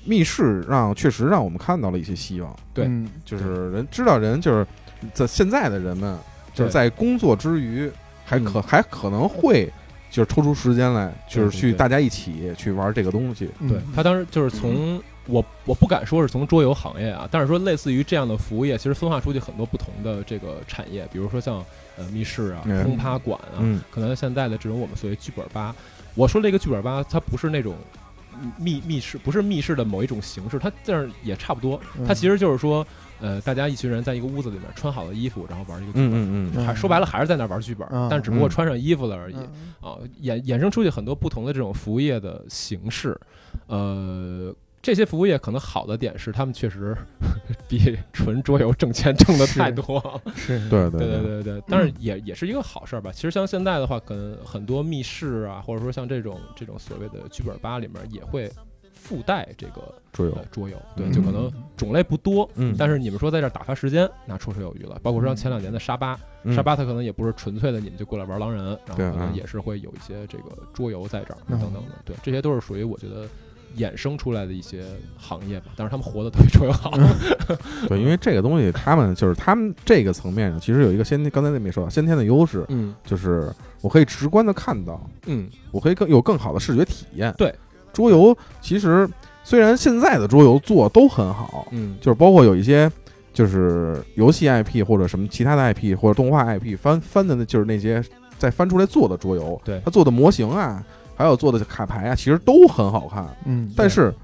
[0.05, 4.67] 密室让确实让我们看到了一些希望，对嗯就是人知道人就是
[5.13, 6.17] 在现在的人们
[6.55, 7.91] 就是在工作之余
[8.29, 8.63] 还可嗯。
[8.63, 9.73] 还可能会
[10.11, 13.69] 就是抽出时间来，就是去大家一起去玩这个东西，嗯。
[13.69, 21.65] 对他当时就是从我我不敢说是从桌游行业啊，但是说类似于这样的服务业，其实分化出去很多不同的这个产业，比如说像
[21.97, 22.85] 呃密室啊、嗯。
[22.85, 23.81] 轰趴馆啊，嗯。
[23.91, 25.75] 可能现在的这种我们所谓剧本吧，
[26.15, 27.75] 我说这个剧本吧，它不是那种。
[28.57, 31.81] 密密室不是密室的某一种形式，它这样也差不多。
[31.99, 32.07] 嗯。
[32.07, 32.87] 它其实就是说，
[33.21, 36.11] 呃，大家一群人在一个屋子里面穿好了衣服，然后玩一个剧本。
[36.11, 38.51] 嗯嗯嗯，还说白了还是在那儿玩剧本，嗯但只不过嗯。
[38.51, 39.37] 穿上衣服了而已。
[39.37, 39.75] 嗯。
[39.81, 43.19] 啊，衍衍生出去很多不同的这种服务业的形式，
[43.67, 46.97] 呃，这些服务业可能好的点是，他们确实
[47.69, 50.01] 比纯桌游挣钱挣的太多。
[50.47, 51.23] 对对对对。
[51.23, 53.11] 对对，但是也也是一个好事儿吧。
[53.13, 58.51] 其实像现在的话，可能很多密室啊，或者说像这种这种所谓的剧本吧里面也会
[58.99, 60.33] 附带这个桌游。
[60.33, 61.13] 呃，桌游，对，嗯。
[61.13, 64.99] 就可能种类不多，嗯，但是你们说在这儿打发时间，那绰绰有余了。
[65.03, 66.55] 包括说像前两年的沙巴，嗯。
[66.55, 71.59] 沙巴它可能也不是纯粹的你们就过来玩狼人，然后可能也是会有一些这个桌游在这儿嗯。
[71.59, 73.27] 等等的，对，这些都是属于我觉得
[73.77, 74.85] 衍生出来的一些
[75.17, 75.67] 行业吧。
[75.77, 76.91] 但是他们活得都比桌游好，
[77.89, 82.95] 对，因为这个东西，他们就是他们这个层面上，其实有一个先天，刚才那没说到先天的优势，嗯。
[83.05, 87.33] 就是我可以直观的看到，嗯，我可以更有更好的视觉体验。
[87.39, 87.55] 对，
[87.99, 89.09] 桌游其实
[89.43, 92.89] 虽然现在的桌游做都很好，嗯，就是包括有一些
[93.33, 98.01] 就是游戏 IP 或者什么其他的 IP 或者动画 IP 翻翻的，那就是那些
[98.39, 100.81] 再翻出来做的桌游，对他做的模型啊，
[101.17, 103.27] 还有做的卡牌啊，其实都很好看。
[103.47, 104.15] 嗯，但是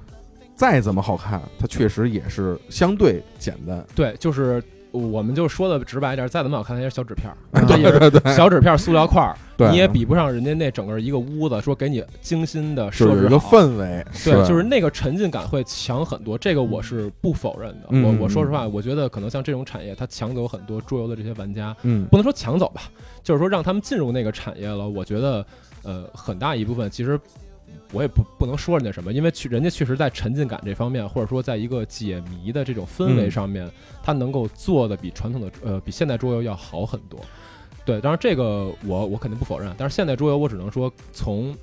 [0.54, 3.84] 再怎么好看，它确实也是相对简单。
[3.96, 4.62] 对，就是。
[4.94, 8.33] 我们就说的直白一点，再怎么好看，它也是小纸片儿， 对对对。
[8.33, 17.88] 小纸片儿、塑料块儿，对，你也比不上人家那整个一个屋子，说给你精心的设置一个氛围，对，就是那个沉浸感会强很多，这个我是不否认的。
[17.90, 22.07] 嗯我我说实话，我觉得可能像这种产业，它抢走很多桌游的这些玩家，嗯。
[22.07, 22.83] 不能说抢走吧，
[23.22, 24.88] 就是说让他们进入那个产业了。
[24.88, 25.44] 我觉得，
[25.83, 27.18] 呃，很大一部分其实
[27.92, 33.70] 我也不不能说人家什么，因为去人家确实在沉浸感这方面，或者说在一个解谜的这种氛围嗯上面，
[34.03, 37.20] 他能够做的比传统的呃比现代桌游要好很多。
[37.85, 41.55] 对，当然这个我我肯定不否认，但是现代桌游我只能说从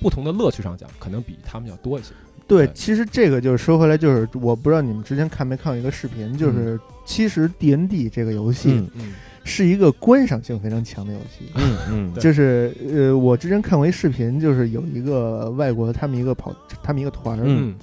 [0.00, 2.10] 不同的乐趣上讲，可能比他们要多一些。
[2.46, 9.14] 对对，其实这个就是说回来，就是我不知道你们之前看没看过一个视频，就是其实 D N D 这个游戏嗯嗯
[9.46, 11.50] 是一个观赏性非常强的游戏。
[11.54, 12.14] 嗯嗯。
[12.20, 17.74] 就是呃，我之前看过一视频，就是有一个外国他们一个跑，他们一个团儿，嗯。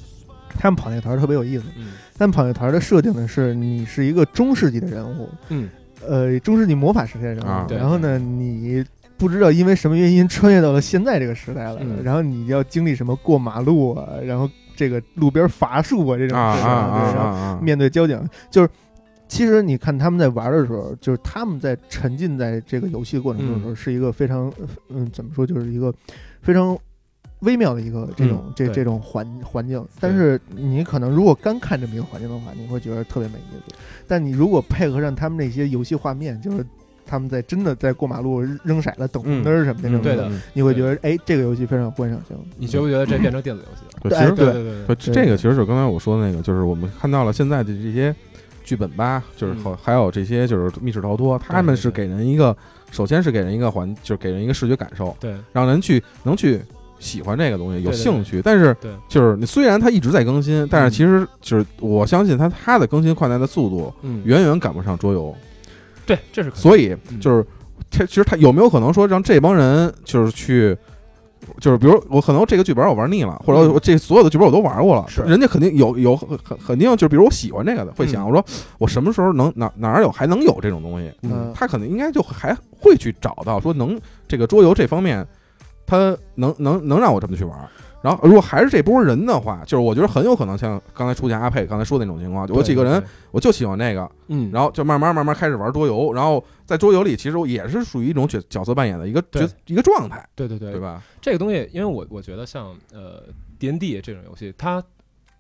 [0.60, 1.63] 他们跑那个团儿特别有意思。
[1.78, 1.93] 嗯。
[2.15, 5.69] 他们跑那团儿的设定呢是，你是一个中世纪的人物，嗯。
[6.08, 8.84] 呃，中世纪魔法世界的人物，啊然后呢，你
[9.17, 12.04] 不知道因为什么原因穿越到了现在这个时代了，嗯。
[12.04, 17.60] 然后你要经历什么过马路啊，然后这个路边伐树啊这种事情，啊啊啊对，然后啊啊！
[17.62, 18.21] 面对交警，
[18.52, 18.69] 就是
[19.34, 24.54] 其实你看他们在玩的时候，就是他们在沉浸在这个游戏过程中的时候，嗯是一个非常
[24.89, 25.91] 嗯怎么说，就是一个
[26.43, 26.78] 非常
[27.39, 29.84] 微妙的一个这种、这这种环环境。
[30.00, 33.76] 但是你可能如果干看这么一个环境的话，你会觉得特别没意思。
[34.08, 36.63] 但你如果配合上他们那些游戏画面，就是。
[37.06, 42.36] 他们在真的在过马路扔骰子、等红灯儿什么的那种，对的嗯你会觉得哎，这个游戏非常有观赏性。
[42.58, 44.10] 你觉不觉得这变成电子游戏了？
[44.10, 48.15] 对，其实对对对对，对这个其实是刚才我说的那个，就是我们看到了现在的这些
[48.63, 49.63] 剧本吧，就是嗯。
[49.63, 52.56] 还还有这些就是密室逃脱，他们是给人一个，
[52.91, 55.36] 首先是给人一个环，就是给人一个视觉感受，对。
[55.52, 56.62] 让人去能去
[56.99, 58.41] 喜欢这个东西，有兴趣。
[58.41, 58.91] 但是对。
[59.08, 65.36] 就是你虽然它一直在更新，但是其实就是我相信它它的更新换代的速度嗯，远远赶不上桌游，
[66.06, 67.19] 对，这是所以嗯。
[67.19, 67.45] 就是
[67.91, 70.78] 它其实它有没有可能说让这帮人就是去。
[71.60, 73.74] 就是比如我可能这个剧本我玩腻了，或者嗯。
[73.74, 75.22] 我这所有的剧本我都玩过了，是。
[75.22, 78.28] 人家肯定有有肯肯肯定就是比如我喜欢这个的，会想嗯。
[78.28, 78.46] 我说
[78.80, 81.52] 我什么时候能哪哪儿有还能有这种东西，嗯。
[81.56, 85.26] 他可能应该就还会去找到说能这个桌游这方面，
[85.86, 87.58] 他能能能让我这么去玩。
[88.04, 100.74] 然后如果还是这波人的话，就是我觉得很有可能像刚才出现阿佩刚才说的那种情况，就我几个人，我就喜欢那个，嗯，然后就慢慢慢慢开始玩桌游，然后在桌游里其实也是属于一种角角色扮演的一个角一个状态，对对对。
[100.74, 101.02] 对吧？
[101.22, 103.24] 这个东西，因为我我觉得像呃
[103.58, 104.84] D N D 这种游戏，它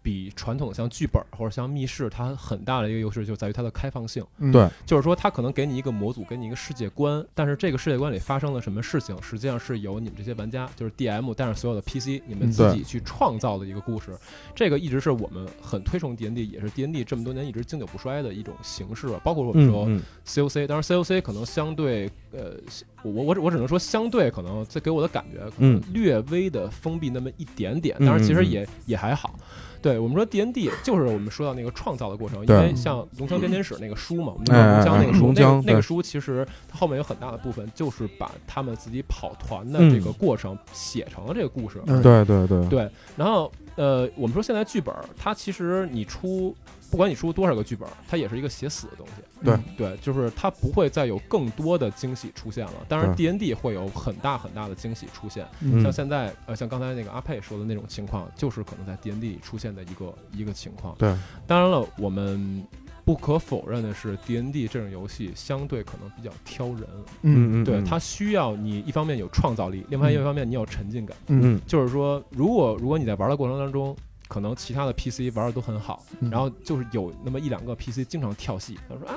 [0.03, 4.23] 比传统的像剧本或者像密室，它很大的一个优势就在于它的开放性。
[4.37, 14.11] 嗯对就是说，它可能给你一个模组，给你一个世界观，但是这个世界观里发生了什么事情，实际上是由你们这些玩家，就是 D M 带上所有的 P C，你们嗯自己去创造的一个故事。
[14.53, 19.07] 这个一直是我们很推崇 D N D，也是 D N D 这么多年一直经久不衰的一种形式。
[19.23, 22.57] 包括我们说嗯 C O C，当然 C O C 可能相对呃，
[23.03, 29.39] 我我我只能说相对可能这给我的感觉可能嗯略微的封闭那么一点点，嗯当然其实也也还好。
[29.83, 39.93] 对我们说 D N D 就是我们说到那个创造的过程，因为像《龙枪编年史》那个书嘛，我们就哎说龙江那个书，那那个书其实它后面有很大的部分就是把他们自己跑团的嗯。
[39.93, 41.81] 这个过程写成了这个故事。
[41.85, 42.01] 嗯。
[42.01, 42.65] 对对对。
[42.67, 46.55] 对，然后呃，我们说现在剧本，它其实你出，
[46.91, 49.13] 不管你出多少个剧本，它也是一个写死的东西。
[49.43, 52.73] 对对，就是它不会再有更多的惊喜出现了。
[52.87, 55.45] 当然，D N D 会有很大很大的惊喜出现。
[55.61, 60.95] 嗯像现在呃，像刚才那个阿佩说的那种情况，就是可能在 D N D 里出现的一个一个情况。
[60.97, 61.13] 对，
[61.45, 62.65] 当然了，我们
[63.05, 66.87] 不可否认的是，D N D 这种游戏相对可能比较挑人。
[67.21, 71.15] 嗯嗯对，它需要你一方面有创造力，另外一方面你有沉浸感。
[71.27, 73.95] 嗯嗯就是说，如果如果你在玩的过程当中，
[74.33, 79.13] 可能其他的 PC 玩的都很好，嗯然后就是有那么一两个 PC 经常跳戏，他说：“哎，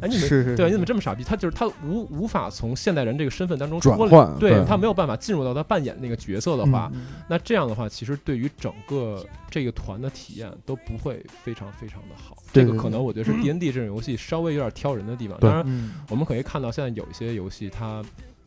[0.00, 12.36] 哎，你们是是对，你怎么这么傻逼？”他就是他无无法从现代人这个身份当中脱离转换对对他没有办法进入到他扮演那个角色的话，嗯那这样的话，其实对于整个这个团的体验都不会非常非常的好。
[12.52, 15.36] 这个可能我觉得是 D N D 这种游戏稍微有点挑人的地方。
[15.40, 18.00] 当然，嗯我们可以看到现在有一些游戏它。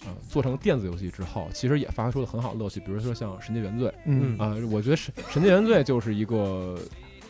[0.07, 6.79] 呃，做成电子游戏之后，其实也发出了很好的乐趣，比如说像《神界原罪》嗯啊、我觉得神《神界原罪》就是一个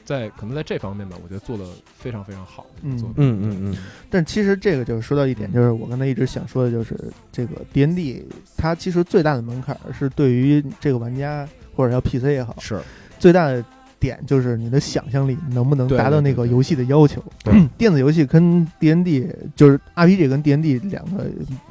[0.06, 1.66] 在可能在这方面吧，我觉得做的
[1.98, 3.16] 非常非常好的一个作品。
[3.18, 3.78] 嗯嗯嗯，
[4.10, 6.96] 但其实这个就是说到一点，就是我刚才一直想说的，就是
[7.32, 12.80] 这个 D N D 它其实最大的门槛是对于这个玩家或者叫 P C 也好，是
[13.20, 13.64] 最大的
[14.00, 17.24] 点就是你的想象力能不能达到那个游戏的要求。
[17.44, 21.26] 对 电子游戏跟 D N D 就是 R P G 跟 D N D 两个，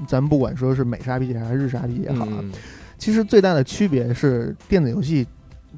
[0.06, 2.50] 咱们不管说是美式 R P G 还是日式 R P G 也好啊，嗯
[2.98, 5.26] 其实最大的区别是电子游戏。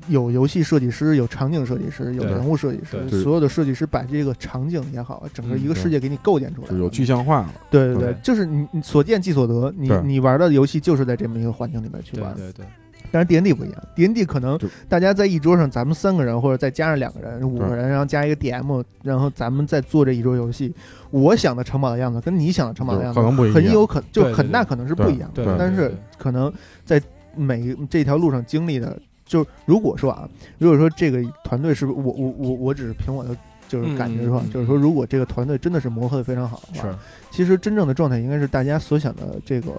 [0.06, 12.32] 有游戏设计师，有场景设计师，有人物设计师，所有的设计师把这个场景也好，整个一个世界给你构建出来有具象化了，对对对对，就是你你所见即所得，你你玩的游戏就是在这么一个环境里面去玩。
[12.36, 12.66] 对对对，
[13.10, 20.74] 但是 D N D 不一样，D N D 可能大家在一桌上，咱们三个人或者再加上两个人、五个人，然后加一个 D M，然后咱们再做这一桌游戏。
[21.10, 25.56] 我想的城堡的样子跟你想的城堡的样子可能不一样很有可就很大可能是不一样的。
[25.58, 26.52] 但是可能
[26.84, 27.00] 在
[27.34, 33.34] 每这条路上经历的，就如果说啊，如果说这个团队是不是我我我我只是凭我的
[33.68, 36.94] 就是感觉说，就是说如果这个团队真的是磨合的非常好的话，是
[37.30, 39.70] 其实真正的状态应该是大家所想的这个，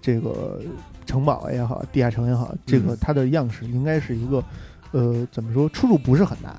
[0.00, 0.60] 这个
[1.06, 4.42] 城堡也好，地下城也好，这个嗯它的样式应该是一个，
[4.92, 6.56] 呃，怎么说出入不是很大，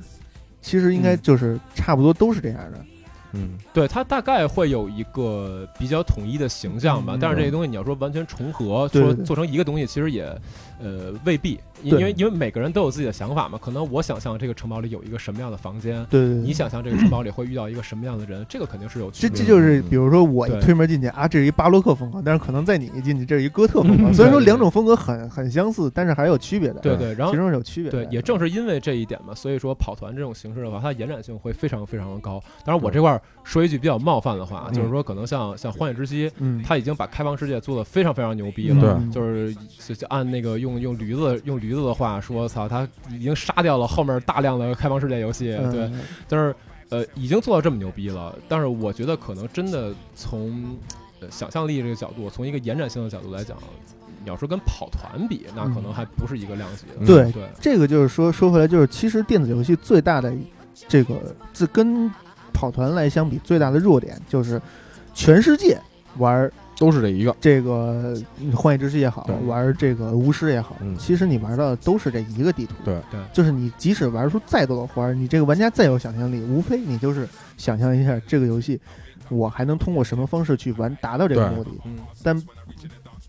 [0.62, 2.86] 其实应该嗯就是差不多都是这样的。
[3.34, 7.15] 嗯，对，它大概会有一个比较统一的形象吧。
[7.15, 10.25] 嗯但是这些东西你要说完全重合，说做成一个东西，其实也
[10.82, 13.58] 呃未必，因为因为每个人都有自己的想法嘛。
[13.62, 19.46] 可能我想象这个城堡里有一个什么样的房间，对对对，你想象这个城堡里会遇到一个什么样的人，这个肯定是有区这别的。
[19.46, 24.10] 这就是，比如说我一推门进去啊，这是一巴洛克风格，但是可能在你一进去，这是一哥特风格。
[24.10, 26.80] 嗯虽然说两种风格很很相似，但是还是有区别的。
[26.80, 28.04] 对对，然后其中是有区别的。
[28.04, 32.41] 对，也正是因为这一点嘛，所以说跑团这种形式的话，它延展性会非常非常的高。
[32.65, 39.04] 当然，我这块儿说一句比较冒犯的话，嗯就是说可能像像《荒野之息》，嗯，它已经把开放世界做的非常非常牛逼嗯了。
[39.12, 45.92] 对就是就就按那个用用用驴子用驴子的话说，操，他已经杀掉了后面大量的开放世界游戏，嗯对，
[46.28, 46.56] 但是
[46.90, 50.78] 呃已经做到这么牛逼了，但是我觉得可能真的从
[51.20, 53.58] 呃想象力这个角度，从一个延展性的角度来讲，
[54.24, 56.94] 你要说跟跑团比，那可能还不是一个量级的。
[57.00, 60.32] 嗯对对，这个就是说说回来，就是其实电子游戏最大的
[60.88, 61.16] 这个
[61.54, 62.12] 自跟
[62.54, 64.62] 跑团来相比，最大的弱点就是
[65.14, 65.80] 全世界
[66.18, 68.20] 玩都是这一个，这个
[68.56, 70.98] 幻影之息也好，玩这个巫师也好，嗯。
[70.98, 72.74] 其实你玩的都是这一个地图。
[72.84, 73.00] 对。
[73.12, 73.20] 对。
[73.32, 78.82] 就是你即使玩出再多的花儿，你这个玩家再有想象力，无非你就是想象一下这个游戏，
[79.30, 81.70] 我还能通过什么方式去玩达到这个目的。
[81.86, 82.44] 嗯，但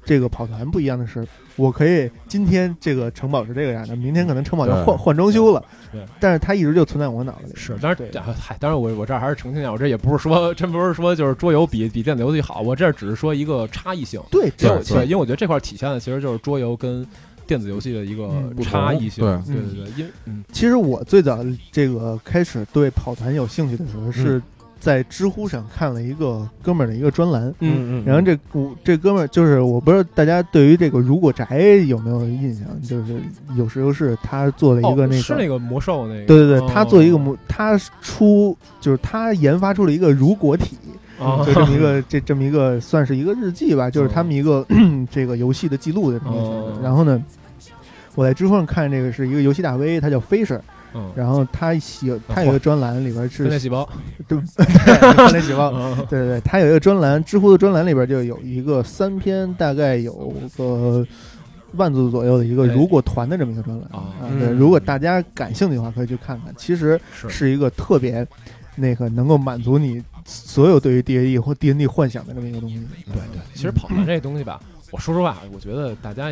[0.02, 7.52] 这个跑团不一样的是，我可以今天这个城堡是这个样的，明天可能城堡要换换装修了对对，但是它一直就存在我脑子里。
[7.54, 14.20] 是，但是嗨，当然我我这儿还是澄清一下，我这也不是说，真不是说就是桌游比比电子游戏好，我这儿只是说一个差异性。
[14.30, 17.06] 对，对因为我觉得这块体现的其实就是桌游跟
[17.46, 18.30] 电子游戏的一个
[18.62, 19.24] 差异性。
[19.24, 24.40] 对对对对，因为嗯其实我最早这个开始对跑团有兴趣的时候，是
[24.82, 27.42] 在知乎上看了一个哥们儿的一个专栏。
[27.60, 33.14] 嗯嗯然后这我这哥们儿就是我不知道大家对于这个如果宅有没有印象，就是
[33.56, 40.76] 有时候是他做了一个哦那个，是那个魔兽那个，对对对，哦他做一个魔，他出就是他研发出了一个如果体，
[41.20, 44.66] 哦就这么一个这这么一个算是一个日记吧，就是他们一个
[45.08, 46.80] 这个游戏的记录的这么一个形式哦。
[46.82, 47.22] 然后呢，
[48.16, 50.60] 我在知乎上看这个是一个游戏大 V，他叫 Fisher，
[50.94, 53.88] 嗯，然后他有他有一个专栏里边是分裂细胞，
[54.28, 55.72] 对 分裂细胞。
[55.74, 61.06] 嗯对对对，他有一个专栏，知乎的专栏里边就有一个三篇，大概有个
[61.72, 64.28] 万字左右的一个哎如果团的这么一个专栏啊啊。
[64.38, 66.52] 对，嗯如果大家感兴趣的话，可以去看看。
[66.56, 68.26] 其实是是一个特别
[68.76, 72.76] 那个能够满足你所有对于 D A E 或 D N D 幻想的这么一个东西。
[73.06, 74.60] 对对，其实跑团这东西吧，
[74.92, 76.30] 我说实话，我觉得大家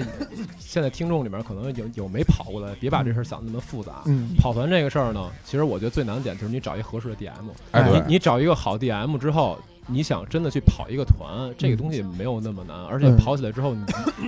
[0.58, 4.02] 现在听众里面可能有有没跑过的，别把这事儿想那么复杂。
[4.06, 7.32] 嗯，跑团这个事儿呢，其实我觉得最难的点就是你找一合适的 DM，
[7.72, 9.58] 哎你你找一个好 DM 之后。
[9.92, 13.82] 你想真的去跑一个团，这个东西没有那么难，而且嗯跑起来之后，你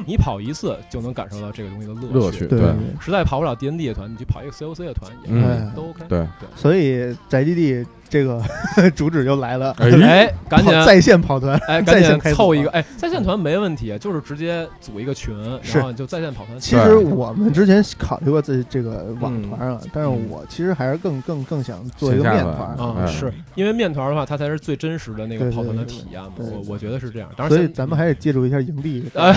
[0.04, 2.74] 你跑一次就能感受到这个东西的乐趣对对对。
[3.00, 6.00] 实在跑不了 D N D 的团，你去跑一个 C O C 的团也嗯都 OK。
[6.08, 8.38] 对对，所以宅基地这个
[8.94, 11.58] 主旨就来了，哎 哎，赶紧在线跑团。
[11.66, 15.34] 哎，在 赶紧凑一个，哎，在线团没问题，就是直接组一个群，
[15.72, 16.60] 然后就在线跑团。
[16.60, 20.28] 其实我们之前考虑过这这个网嗯团啊，但是嗯。
[20.28, 23.32] 我其实还是更更更想做一个面团啊，哎是。
[23.54, 26.32] 因为面团的话，它才是最真实的那个跑团的体验嘛。
[26.38, 27.28] 我我觉得是这样。
[27.34, 29.32] 当然所以，咱们还得借助一下营地，哎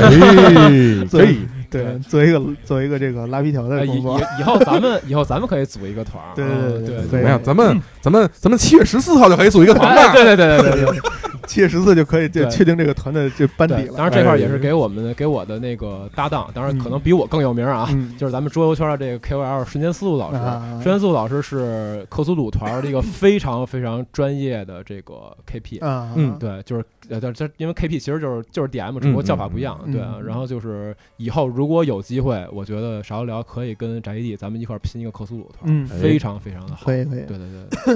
[1.08, 1.40] 做可以，
[1.72, 4.20] 对对做一个做一个这个拉皮条的工作。
[4.20, 7.08] 以以后咱们以后咱们可以组一个团对对对对对。
[7.12, 10.12] 对没有，咱们咱们咱们七月十四号就可以组一个团哎了。
[10.14, 11.02] 对对对对对对
[11.48, 13.86] 七月十四就可以就对确定这个团的这班底对。
[13.88, 13.94] 了。
[13.98, 20.38] 当然这块儿哎也是给我们给我的那个搭档，当然可能比我更有名啊，嗯 就是咱们桌游圈的这个 KOL 瞬间思路老师。
[20.38, 25.84] 啊瞬间思路老师是克苏鲁团的一个 非常非常专业的这个 KP。
[25.84, 30.16] 啊，嗯对，就是呃，这这因为 KP 其实就是就是 DM，只不过叫法不一样，嗯对啊。
[30.18, 36.86] 嗯然后就是以后如果有机会，我觉得少聊可以跟宅基地咱们一块儿拼一个克苏鲁团，非常非常的好。
[36.86, 37.24] 可以可以。
[37.26, 37.48] 对对
[37.86, 37.96] 对，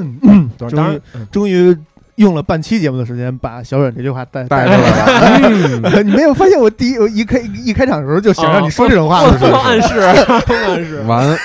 [0.58, 1.78] 对 当然终于，终于
[2.19, 5.89] 用了半期节目的时间把小阮这句话带带出出来来了。
[5.89, 9.38] 了， 你没有发现我第一我一开一开场的时候就想让你说这种话我吗？
[9.39, 11.01] 疯狂暗示，暗示。
[11.08, 11.38] 完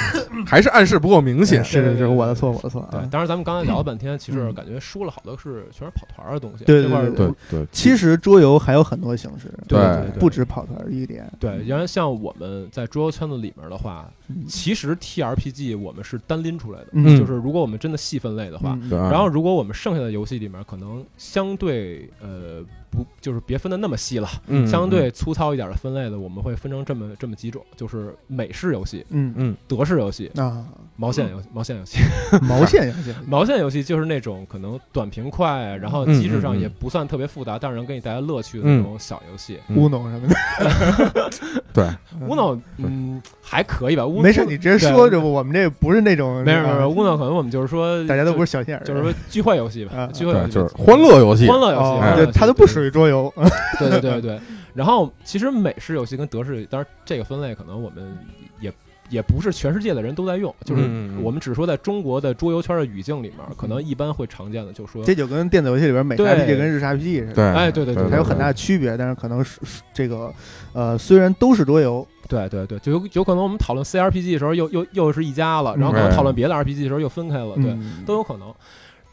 [0.47, 1.65] 还是暗示不够明显。
[1.65, 3.09] 是是是，我的错我的错对啊，。
[3.11, 4.55] 当然咱们刚才聊了半天，其实嗯。
[4.55, 6.65] 感觉说了好多是全是跑团的东西。
[6.65, 10.11] 对对对对，其实桌游还有很多形式，对对。
[10.13, 11.31] 对不止跑团一点。
[11.41, 14.45] 对，原来像我们在桌游圈子里面的话，嗯。
[14.47, 17.19] 其实 TRPG 我们是单拎出来的，嗯。
[17.19, 22.63] 就是如果我们真的细分类的话，然后如果我们剩下的游戏里面可能相对呃
[22.95, 30.65] 不就是别分的那么细了，嗯相对粗糙一点的分类的，我们会分成这么这么几种，就是美式游戏、嗯嗯德式游戏、啊，
[30.97, 31.99] 毛线游戏、毛线游戏。
[32.43, 39.59] 毛线游戏，毛线游戏就是那种可能短平快，然后嗯机制上也不算特别复杂，但是能给你带来乐趣的那种小游戏。
[39.69, 41.31] 嗯乌龙什么的，
[41.73, 41.89] 对，
[42.29, 44.07] 乌诺，嗯，还可以吧。
[44.07, 52.84] 乌没事，你直接说，这不我们这不是那种，没有没有没有，啊乌诺可能我们就是说，大家都不是，小心眼，就是说聚会游戏吧聚会游戏就是欢乐游戏，欢乐游戏哦，哎欢乐游戏，对它都不属于。
[52.85, 53.33] 于桌游，
[53.79, 54.41] 对对对对。
[54.75, 58.17] 然后其实美式游戏跟德式，当然这个分类可能我们
[58.61, 58.73] 也
[59.09, 60.83] 也不是全世界的人都在用，就是
[61.23, 70.33] 我们只说在中国的桌游圈的语境里面，可能一般会常见的，就说，这就跟电子游戏里边美式对 RPG 跟日式 RPG 似的，对，哎对对对它有很大的区别，但是可能是是这个
[70.73, 76.15] 呃，虽然都是桌游，对对对，就有有可能我们讨论 CRPG 的时候又又又是一家了，然后可能嗯。
[76.17, 78.03] 讨论别的 RPG 的时候又分开了，对，嗯。
[78.05, 78.53] 都有可能。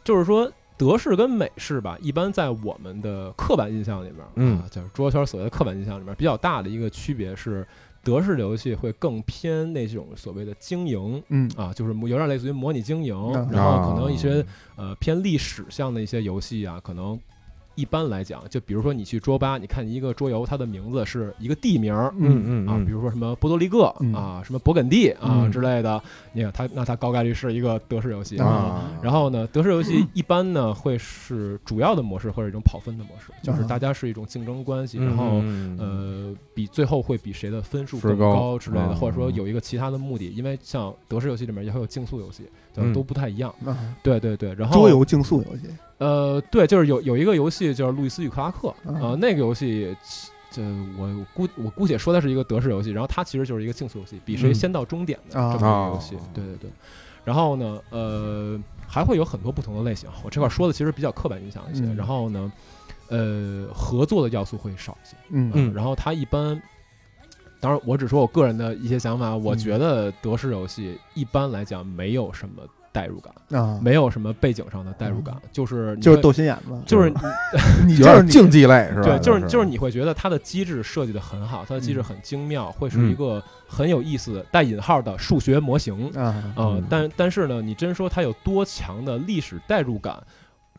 [0.03, 0.51] 就是说，
[0.81, 7.63] 德式跟美式吧，一般在我们的刻板印象里面，嗯啊，就是桌游圈所谓的刻板印象里面，比较大的一个区别是，
[8.03, 11.21] 德式的游戏会更偏那种所谓的经营。
[11.27, 14.43] 嗯啊，就是有点类似于模拟经营，啊然后可能一些
[14.75, 17.19] 呃偏历史向的一些游戏啊，可能
[17.75, 24.13] 一般来讲，就比如说你去桌吧，你看一个桌游，它的名字是一个地名，啊，嗯嗯啊比如说什么波多黎各、嗯。
[24.13, 25.51] 啊，什么勃艮第啊、嗯。
[25.51, 26.01] 之类的，
[26.33, 28.37] 你看它那它高概率是一个德式游戏。
[28.37, 28.91] 啊。
[29.01, 43.53] 然后呢，德式游戏 一般呢会是主要的模式或者一种跑分的模式，就是啊大家是一种竞争关系，嗯然后嗯呃比最后会比谁的分数更高高之类的，啊或者说有一个其他的目的，因为像德式游戏里面也会有竞速游戏，就嗯都不太一样。
[43.65, 45.63] 啊，对对对，然后桌游竞速游戏，
[45.97, 49.95] 呃，对，就是有有一个游戏叫《路易斯与克拉克》啊呃，那个游戏，
[50.49, 50.61] 这
[50.97, 56.19] 我姑我姑且说它是一个德式游戏，然后它其实就是一个竞速游戏，比谁嗯先到终点的啊这么一个游戏哦。
[56.33, 56.69] 对对对，
[57.23, 60.09] 然后呢，呃，还会有很多不同的类型。
[60.23, 61.83] 我这块说的其实比较刻板印象一些。
[61.83, 62.51] 嗯然后呢，
[63.09, 65.15] 呃，合作的要素会少一些。
[65.29, 66.61] 嗯嗯然后它一般。
[67.61, 69.33] 当然，我只说我个人的一些想法。
[69.33, 69.57] 我嗯。
[69.57, 77.09] 觉得德式游戏一般来讲没有什么代入感，啊，没有什么背景上的代入感，就是你就是会斗心眼子，就是
[77.87, 79.03] 你就是点竞技类是吧？
[79.03, 82.03] 对，就是是就是你会觉得它的机制设计的很好，它的机制嗯。
[82.03, 83.11] 很精妙，会是嗯。
[83.11, 86.83] 一个很有意思带引号的数学模型啊、啊，嗯。
[86.89, 90.21] 但但是呢，你真说它有多强的历史代入感，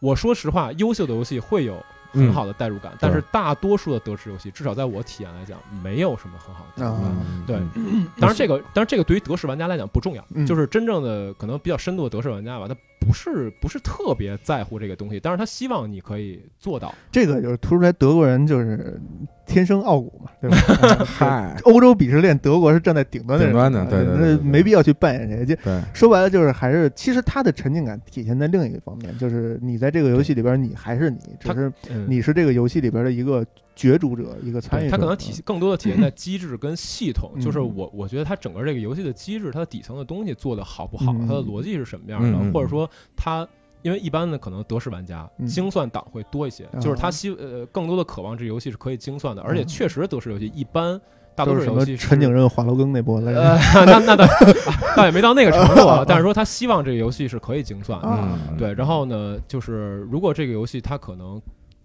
[0.01, 1.83] 我说实话，优秀的游戏会有
[2.13, 7.05] 很好的代入感，但是大多数的德式游戏，至少在我体验来讲，没有什么很好的代入感。
[7.05, 7.17] 啊。
[7.47, 7.57] 对。
[7.75, 8.07] 嗯。
[8.19, 10.47] 当然，这个当然这个对于德式玩家来讲不重要，嗯。
[10.47, 12.75] 就是真正的可能比较深度的德式玩家吧，他
[13.07, 16.95] 不是不是特别在乎这个东西，但是他希望你可以做到。
[17.11, 19.01] 这个就是突出来德国人就是
[19.47, 20.57] 天生傲骨嘛，对吧？
[20.89, 25.45] 啊 嗨，欧洲鄙视链，德国是站在顶端的人，顶端的对对对对对那没必要去扮演谁。
[25.45, 33.45] 就对，说白了，就是还是其实他的沉浸感体现在另一个方面，就是你在这个游戏里边，你还是你，只是嗯你是这个游戏里边的一个
[33.75, 34.89] 角逐者，一个参与者。
[34.89, 43.47] 对它可能体现更多的体现在机制跟系统，嗯就是我我觉得它整个这个游戏的机制，它的底层的东西做的好不好，嗯它的逻辑是什么样的，或者说它。
[43.83, 45.45] 因为一般的可能德式玩家嗯。
[45.49, 49.67] 精算党会多一些，哦就是他希呃更多的渴望这游戏是可以精算的，而且嗯。
[49.67, 51.01] 确实德式游戏一般
[51.35, 54.25] 大多数游戏是陈景润、华罗庚那波的呃， 那那倒
[54.97, 58.73] 倒也没到那个程度啊，但是说他希望这个游戏是可以精算的，对。
[58.75, 61.43] 然后呢，就是如果这个游戏它可能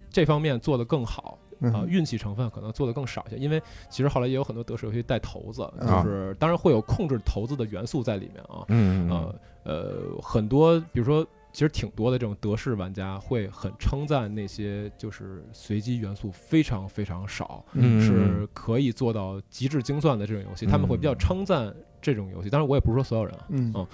[0.08, 6.00] 这方面做得更好，啊，嗯运气成分可能做得更少一些，因为其实后来也有很多德式游戏带骰子，啊。
[6.04, 9.10] 就是当然会有控制骰子的元素在里面啊，嗯。
[9.10, 9.34] 呃
[9.68, 11.24] 呃，很多比如说。
[11.50, 22.50] 其实挺多的这种德式玩家会很称赞那些就是随机元素非常非常少，嗯是可以做到极致精算的这种游戏，他们会比较称赞这种游戏。
[22.50, 23.86] 当然，我也不是说所有人啊，嗯嗯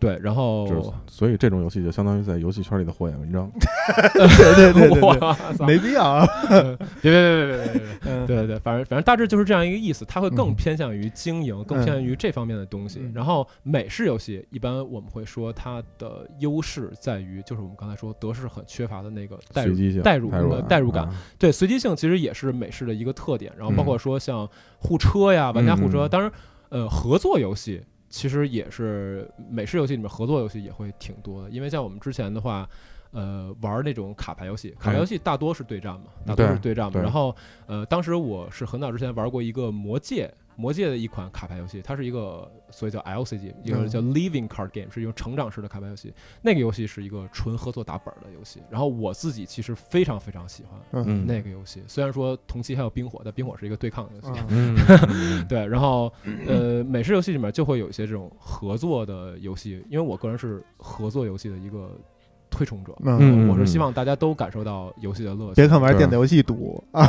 [0.00, 0.18] 对。
[0.20, 3.48] 然后就是，所以这种游戏就相当于在游戏圈里的火眼文章。
[4.14, 6.26] 对对对对没必要 啊。
[7.00, 7.90] 别别别别别别别！
[8.06, 13.12] 嗯对对对，反正反正大致就是这样一个意思，它会更嗯偏向于经营，更偏向于这方面的东西嗯。
[13.14, 23.52] 然后美式游戏一般我们会说它的优势在于，就是我们刚才说德式很缺乏的那个代入代入代入呃代入感啊对，随机性其实也是美式的一个特点。
[23.56, 24.48] 然后包嗯括说像
[24.78, 26.32] 互车呀、玩家互车，嗯当然，
[26.70, 31.48] 呃，合作游戏其实也是美式游戏里面合作游戏也会挺多的。
[31.48, 32.68] 因为像我们之前的话，
[33.12, 37.00] 呃，玩那种卡牌游戏，卡牌游戏大多是对战嘛，大多是对战嘛。
[37.00, 37.34] 然后，
[37.66, 40.30] 呃，当时我是很早之前玩过一个魔戒。
[40.60, 46.12] 魔界的一款卡牌游戏，它是一个所谓叫 LCG，一个嗯叫 Living Card Game，是一种成长式的卡牌游戏。
[46.42, 50.78] 那个游戏是一个纯合作打本儿的游戏，然后我自己其实非常非常喜欢。
[50.92, 54.40] 嗯那个游戏，虽然说同期还有冰火，但冰火是一个对抗的游戏。
[55.48, 56.12] 对，然后
[56.46, 61.98] 呃，美式游戏里面就会有一些这种合作的游戏，因为我个人是合作游戏的一个
[62.50, 62.92] 推崇者。
[63.04, 65.54] 嗯，嗯我是希望大家都感受到游戏的乐趣。
[65.54, 67.06] 别看玩电子游戏赌 啊，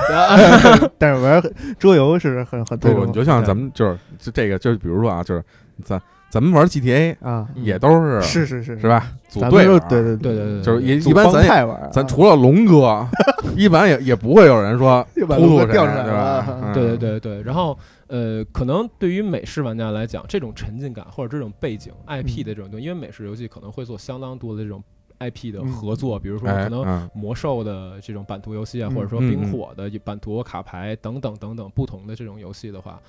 [0.98, 1.42] 但是玩
[1.80, 5.44] 桌游是很很不不，推崇你就像咱们就是就这个，就是比如说啊，就是
[5.84, 8.80] 咱咱们玩 GTA 啊，嗯也都是是是是。
[8.80, 8.88] 是？
[8.88, 9.12] 吧？
[9.28, 13.06] 组队对对对对对，就是一一般咱也咱除了龙哥，
[13.58, 17.78] 一般也也不会有人说突突谁，龙哥调出来对吧对对对对，然后
[18.08, 24.84] 呃，可能对于美式玩家来讲，这种沉浸感或者这种背景 IP 的这种东西，因为美式游戏可能会做相当多的这种
[25.30, 25.72] IP 的嗯。
[25.72, 27.10] 合作，比如说哎可能嗯。
[27.14, 28.96] 魔兽的这种版图游戏啊，嗯。
[28.96, 33.00] 或者说嗯冰火的版图卡牌等等等等不同的这种游戏的话，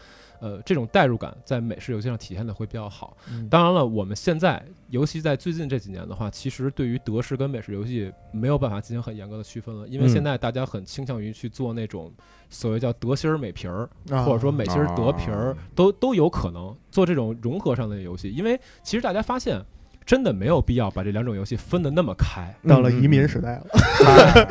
[0.41, 3.17] 呃，这种代入感在美式游戏上体现的会比较好。
[3.31, 3.49] 嗯。
[3.49, 10.09] 当然了，我们现在尤其在最近这几年的话，其实对于德式跟美式游戏没有办法进行很严格的区分了，因为嗯。
[10.09, 12.13] 现在大家很倾向于去做那种
[12.51, 14.25] 所谓叫德心儿美皮儿，啊。
[14.25, 19.65] 或者说美心儿德皮儿啊，都都有可能做这种融合上的游戏，因为其实大家发现。
[20.05, 24.49] 真的没有必要把这两种游戏分得那么开，到了移民时代了，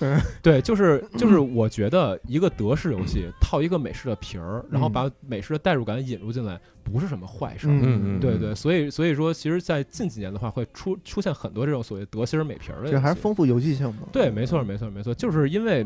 [0.40, 7.72] 对，就是就是，我觉得一个德式游戏套一个美式的皮儿，然后把美式的代入感引入进来，不是什么坏事儿。
[7.72, 14.02] 嗯嗯，对对，所以所以说，其实，在近几年的话，会出出现很多这种所谓德芯儿美皮儿的，这还是丰富游戏性嘛？
[14.12, 15.84] 对，没错，没错，没错，就是因为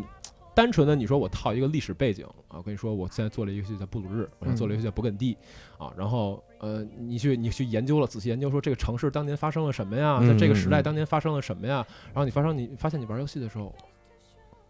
[0.54, 5.36] 单纯的你说我套一个历史背景啊，我跟你说，我现在做了一个游戏叫布鲁日，我现在做了一个游戏叫勃艮第
[5.78, 13.74] 啊，然后呃，你去你去研究了，仔细研究说这个城市当年发生了什么呀，在这个时代当年发生了什么呀，然后你发生你发现你玩游戏的时候。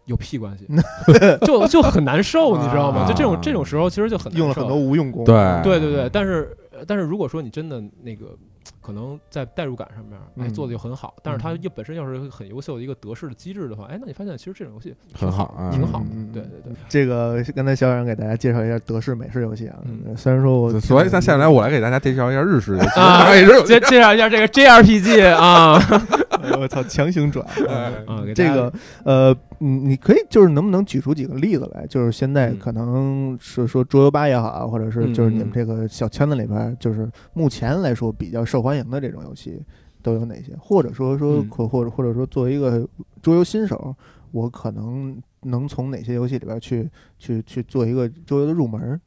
[0.05, 0.65] 有屁关系，
[1.45, 3.07] 就就很难受，你知道吗？
[3.07, 4.39] 就这种这种时候，其实就很难受。
[4.39, 5.23] 用了很多无用功。
[5.23, 5.35] 对。
[5.63, 8.35] 对对对，但是呃但是如果说你真的那个，
[8.81, 10.53] 可能在代入感上面，哎，嗯。
[10.53, 11.59] 做的就很好，但是它嗯。
[11.61, 16.73] 又本身又是很优秀的一个德式的机制的话，哎，那你发现其实这种游戏很挺好啊挺好的嗯对对对。
[16.89, 19.77] 这个刚才小冉给大家介绍一下德式、美式游戏啊。
[19.85, 20.15] 嗯。
[20.17, 23.27] 虽然说我所以那下来我来给大家介绍一下日式游戏啊
[23.65, 25.79] 介介绍一下这个 JRPG 啊
[26.59, 27.45] 我操，强行转。
[27.67, 28.73] 哎啊，给大家这个
[29.03, 31.85] 呃，嗯，你可以就是能不能举出几个例子来？
[31.87, 39.61] 就是现在嗯可能是说桌游吧也好啊，或者是就是你们这个小圈子里边，就是目前来说比较受欢迎的这种游戏
[40.01, 40.55] 都有哪些？
[40.59, 42.87] 或者说说可或或者或者说作为一个
[43.21, 43.95] 桌游新手，
[44.31, 48.99] 我可能能从哪些游戏里边去去去做一个桌游的入门儿？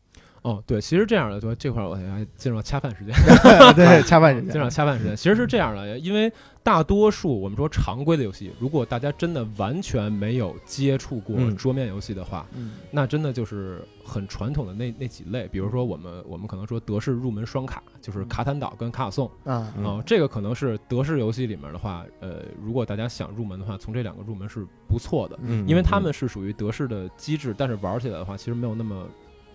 [0.44, 3.14] 哦，对，其实这样的，就这块儿我还进入到恰饭时间，
[3.74, 4.68] 对，恰饭时进入。
[4.68, 5.16] 恰饭时间。
[5.16, 6.30] 其实是这样的，因为
[6.62, 29.06] 大多数我们说常规的游戏，如果大家真的完全没有接触过嗯桌面游戏的话，嗯那真的就是很传统的那那几类，比如说我们我们可能说德式入门双卡，就是卡坦岛跟卡卡颂啊嗯啊、这个可能是德式游戏里面的话，呃，如果大家想入门的话，从这两个入门是不错的，嗯因为他们是属于德式的机制，但是玩起来的话，其实没有那么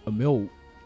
[0.05, 0.41] 呃没有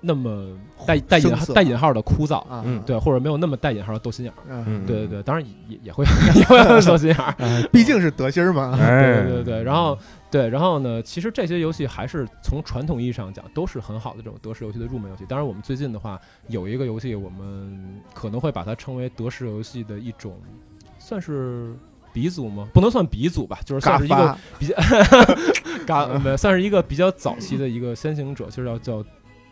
[0.06, 0.50] 那么
[0.86, 2.44] 带带引带引号的枯燥，
[2.86, 4.44] 对，或者没有那么带引号的斗心眼儿。
[4.50, 6.04] 嗯嗯对对对，当然也也会
[6.36, 7.32] 也会有斗心眼儿。
[7.40, 8.78] 啊， 毕竟是德心儿嘛。
[8.80, 9.98] 哎对对对，然后
[10.30, 15.24] 对，然后呢，其实这些游戏还是从传统意义上讲都是很好的这种德式游戏的入门游戏。
[15.26, 20.36] 当然，我们最近的话有一个游戏，我们可能会把它称为德式游戏的一种，
[21.00, 21.74] 算是
[22.12, 22.68] 鼻祖吗？
[22.74, 24.76] 不能算鼻祖吧，就是算是一个比较
[25.86, 29.04] 嘎，没算是一个比较早期的一个先行者，就是要叫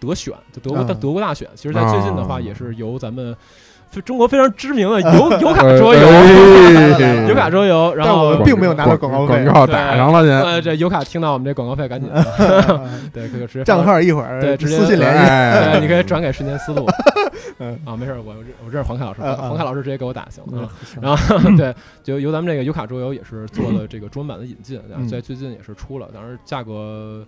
[0.02, 1.48] 德选，就德国大啊德国大选。
[1.56, 3.36] 其实，在最近的话，啊也是由咱们
[3.90, 12.10] 非中国非常知名的有有 卡桌游，哎有卡桌游，然后但我们并没有拿到广告费广告打上了去，呃，这有卡听到我们这广告费，赶紧
[13.14, 15.80] 对，可以直接账号一会儿对直接私信联系。
[15.82, 16.88] 你可以转给瞬间思路
[17.60, 18.34] 嗯啊，没事，我
[18.66, 20.70] 我认识黄凯老师，黄凯老师直接给我打行嗯了。
[21.02, 27.24] 然后对，就由咱们这个有卡桌游也是做了这个中文版的引进，在最近也是出了，当然价格。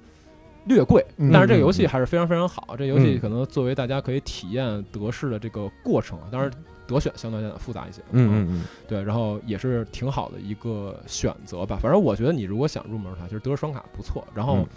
[0.66, 2.76] 略贵，嗯但是这个游戏还是非常非常好。
[2.78, 6.51] 这游戏嗯可能作为大家可以体验德式的这个过程，当然
[6.86, 8.01] 德选相对来讲复杂一些。
[8.11, 11.78] 嗯嗯对，然后也是挺好的一个选择吧。
[11.82, 14.26] 反正我觉得你如果想入门的话，其实德式双卡不错。
[14.34, 14.68] 然后嗯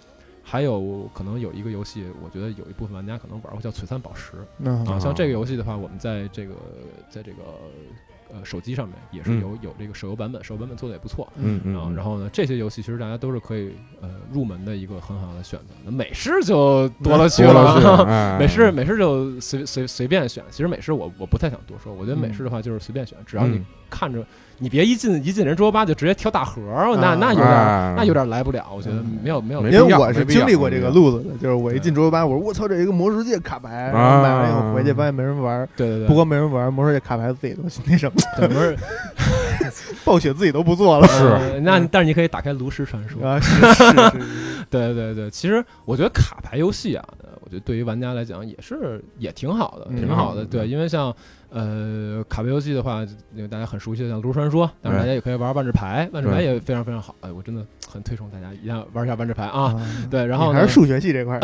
[0.49, 4.31] 还有可能有一个游戏，我觉得有一部分玩家可能玩过，叫《璀璨宝石》。
[4.89, 6.55] 啊像这个游戏的话，我们在这个
[7.09, 7.39] 在这个
[8.33, 11.27] 呃手机上面也是嗯有有这个手游版本，手游版本做的也不错。
[11.35, 13.71] 嗯嗯啊，然后呢，这些游戏其实大家都是可以
[14.01, 15.73] 呃入门的一个很好的选择。
[15.83, 24.25] 那美式就多了去了， 美式美式就随随随便选，其实美式我我不太想多说，我觉得美嗯式的话就是随便选，只要你嗯看着，
[24.59, 38.75] 你别一进一进人桌吧就直接挑大盒儿，那啊那有点哎那有点来不了，我觉得嗯没有没有没因为我是经历过这个路子的，就是我一进桌游吧，我说我操，这一个魔兽界卡牌，然后买完以后回去发现没人玩，对对对，不光没人玩，魔兽界卡牌自己都 那什么，对不是
[40.03, 41.07] 暴雪自己都不做了。
[41.07, 50.43] 是呃那但是你可以打开炉石传说，啊，是是是是， 对对对，其实我觉得卡牌游戏啊，呃我觉得对于玩家来讲也是也挺好的，嗯挺好的。
[50.43, 51.13] 嗯对，因为像
[51.49, 57.15] 呃，卡牌游戏的话，因为大家很熟悉的像《炉石传说》，当然大家也可以玩万智牌，万智牌也非常非常好。
[57.21, 59.75] 哎，我真的很推崇大家一定要玩一下万智牌啊！
[60.11, 61.39] 对，然后还是数学系这块儿。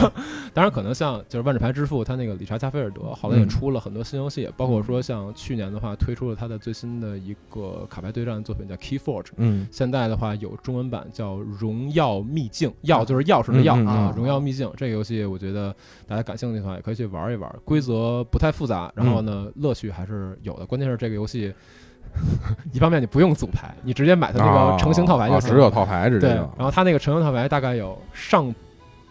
[0.52, 9.28] 当然，可能像就是万智牌之父，他那个理查加菲尔德，后来也出了很多新游戏，包括说像去年的话推出了他的最新的一个卡牌对战作品叫 Key Forge。
[9.36, 15.74] 嗯，现在的话有中文版叫《荣耀秘境》，耀就是钥匙的耀啊，《荣耀秘境》这个游戏，我觉得
[16.06, 20.66] 大家感兴趣的话也可以去玩一玩，规则不太复杂，然后呢，乐趣还是有的。
[20.66, 21.52] 关键是这个游戏，
[22.72, 26.26] 一方面你不用组牌，你直接买它那个成型套牌就行，只有套牌直接。
[26.28, 28.54] 对，然后它那个成型套牌大概有上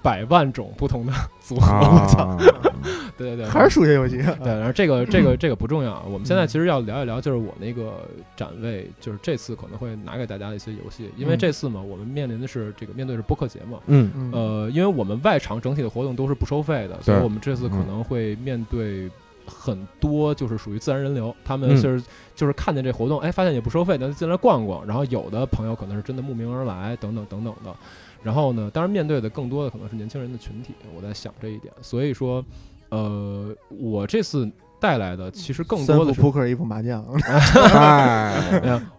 [0.01, 2.37] 百万种不同的组合，我操！
[3.17, 4.17] 对对对，还是数学游戏。
[4.17, 19.09] 对，然后这个 这个这个不重要，我们现在其实要聊一聊，就是我那个展位，就是这次可能会拿给大家的一些游戏，因为这次嘛，我们面临的是这个面对是播客节嘛，嗯呃，因为我们外场整体的活动都是不收费的，所以我们这次可能会面对。
[19.47, 22.03] 很多就是属于自然人流，他们就是
[22.35, 24.85] 就是看见这活动，哎，发现也不收费，那就进来逛逛。
[24.85, 27.75] 然后有的朋友可能是真的慕名而来，等等等等的。
[28.21, 30.73] 然后呢，当然面对的更多的可能是年轻人的群体。
[30.95, 32.43] 我在想这一点，所以说，
[32.89, 37.05] 呃，我这次带来的其实更多的是扑克一副麻将。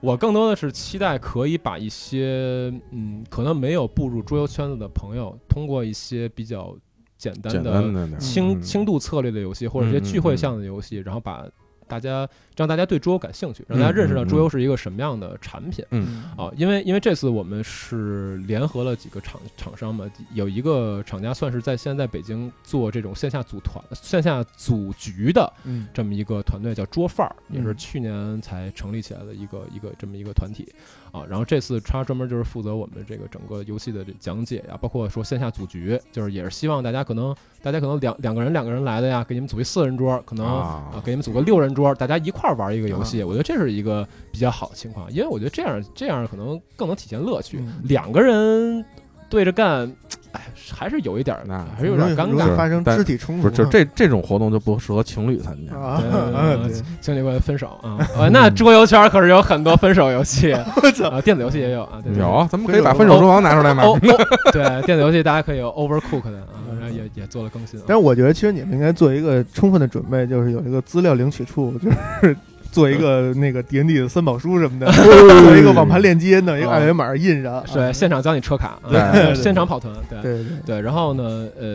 [0.01, 6.75] 我更多的是期待可以把一些嗯，可能没有步入桌游圈子的朋友，通过一些比较。
[7.19, 11.45] 简单的轻轻度策略的游戏，或者一些聚会向的游戏，然后把
[11.87, 12.27] 大家
[12.59, 15.85] 让大家对桌游感兴趣，让大家认识到桌游是一个什么样的产品。
[15.91, 25.53] 嗯啊，因为因为这次我们是联合了几个厂厂商嘛，有一个厂家算是在现在北京做这种线下组团、线下组局的
[25.95, 30.69] 这么一个团队，叫桌范儿，也是去年才成立起来的一个一个这么一个团体。
[31.11, 48.85] 啊，然后这次他专门就是负责我们这个整个游戏的这讲解呀，包括说线下组局，就是也是希望大家可能大家可能两两个人两个人来的呀，给你们组一四人桌，可能啊给你们组个六人桌，大家一块儿玩一个游戏，我觉得这是一个比较好的情况，因为我觉得这样这样可能更能体现乐趣，两个人
[49.29, 49.91] 对着干。
[50.33, 53.45] 哎，还是有一点儿，还是有点尴尬，发生肢体冲突。
[53.45, 55.73] 不是，就这这种活动就不适合情侣参加，
[57.01, 58.29] 情侣关系分手啊。
[58.31, 60.67] 那桌游圈可是有很多分手游戏， 啊，
[61.25, 61.99] 电子游戏也有啊。
[62.15, 63.85] 有，咱们可以把分手厨房拿出来吗？
[64.53, 66.45] 对，电子游戏大家可以有 Overcooked 啊，
[67.15, 67.81] 也也做了更新。
[67.87, 72.37] 但是我觉得，其实你们应该做一个充分的准备，就是有一个资料领取处，就是。
[72.71, 80.81] 做一个那个 D N D 的三宝书什么的， 做一个网盘链接，弄一个二维码印上，对，现场教你车卡，对，现场跑团，对对对。
[80.83, 81.67] 然后呢，呃，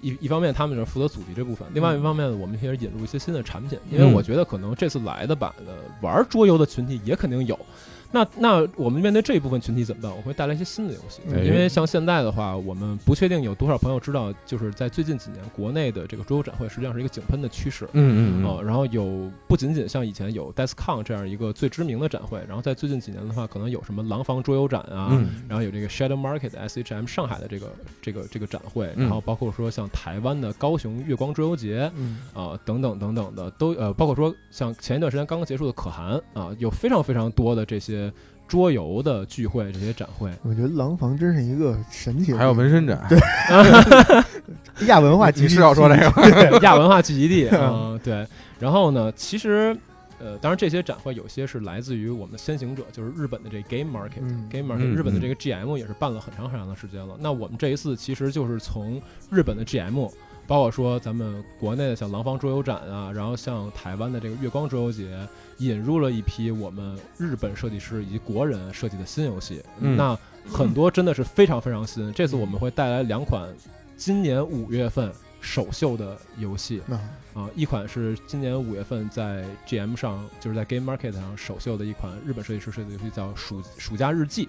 [0.00, 7.58] 一一方面他们就是负责组织这部分，另外一方面我们也引入一些新的产品，因为我觉得可能这次来的版的玩桌游的群体也肯定有。
[8.12, 10.10] 那那我们面对这一部分群体怎么办？
[10.16, 17.84] 我会带来一些新的游戏，因为像现在的话，我们不确定有多少朋友知道，就是在最近几年，国内的这个桌游展会实际上是一个井喷的趋势。
[17.92, 18.64] 嗯嗯嗯。
[18.66, 25.16] 然后有不仅仅像以前有 DeskCon 这样一个最知名的展会，然后在最近几年的话，可能有什么廊坊桌游展啊，
[25.48, 31.88] 然后有这个 Shadow Market SHM 上海的这个这个这个展会，然后包括说像台湾的高雄月光桌游节
[32.34, 37.99] 啊等等等等的都呃，包括说像前一段时间刚刚结束的可汗啊，有非常非常多的这些。
[38.46, 42.32] 桌游的聚会，这些展会，我觉得廊坊真是一个神奇。
[42.32, 43.18] 还有纹身展，对，
[44.86, 45.96] 亚文化集，你是要说这
[46.50, 47.98] 个 亚文化聚集地 嗯？
[48.02, 48.26] 对。
[48.58, 49.76] 然后呢，其实，
[50.18, 57.16] 呃，当然这些展会有些是来自于我们先行者，就是日本的这 Game Market，Game Market，日本的这个 GM 也是办了很长很长的时间了。
[57.20, 60.10] 那我们这一次其实就是从日本的 GM。
[60.50, 65.16] 包括说咱们国内的像廊坊桌游展啊，然后像台湾的这个月光桌游节，
[65.58, 69.62] 引入了一批我们日本设计师以及国人设计的新游戏。
[69.78, 70.18] 那
[70.52, 72.12] 很多真的是非常非常新。
[72.12, 73.48] 这次我们会带来两款
[73.96, 76.82] 今年五月份首秀的游戏
[77.32, 84.46] 啊，一款是今年五月份在 GM 上，就是在 Game Market 上首秀的一款日本设计师设计的游戏，叫《暑暑假日记》。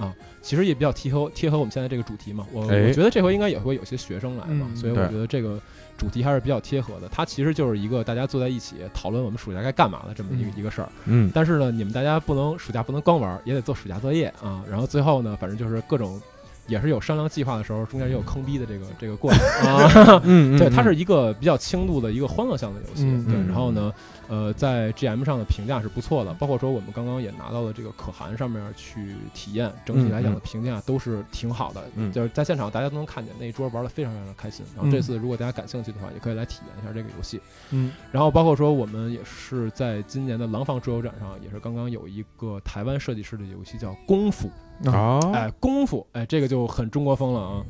[0.00, 2.46] 啊，其实也比较贴合贴合我们现在这个主题嘛。
[2.52, 5.60] 我我觉得这回应该也会有些学生来嘛，所以我觉得这个
[5.96, 7.08] 主题还是比较贴合的。
[7.08, 10.88] 它其实就是一个大家坐在一起讨论我们暑假该干嘛的这么一个一个事儿。
[11.04, 14.64] 嗯，但是呢，你们大家不能暑假不能光玩，也得做暑假作业啊。
[14.68, 16.20] 然后最后呢，反正就是各种。
[16.66, 20.20] 也是有商量计划的时候，中间也有坑逼的这个这个过程啊。
[20.22, 23.02] 嗯， 对，它是一个比较轻度的一个欢乐向的游戏。
[23.26, 23.92] 对，然后呢，
[24.30, 31.82] 呃，在 GM 上的评价是不错的，包括说我们刚刚也拿到了这个可汗上面去体验，整体来讲的评价都是挺好的。
[31.96, 34.64] 嗯，就是在现场大家都能看见那一桌玩的非常非常开心。
[34.76, 37.40] 然后这次如果大家感兴趣的话，也可以来体验一下这个游戏。
[37.70, 44.48] 嗯，然后包括说我们也是在今年的廊坊桌游展上，也是刚刚有一个台湾设计师的游戏叫功夫。
[44.86, 47.64] 啊，哎，功夫，哎，这个就很中国风了啊！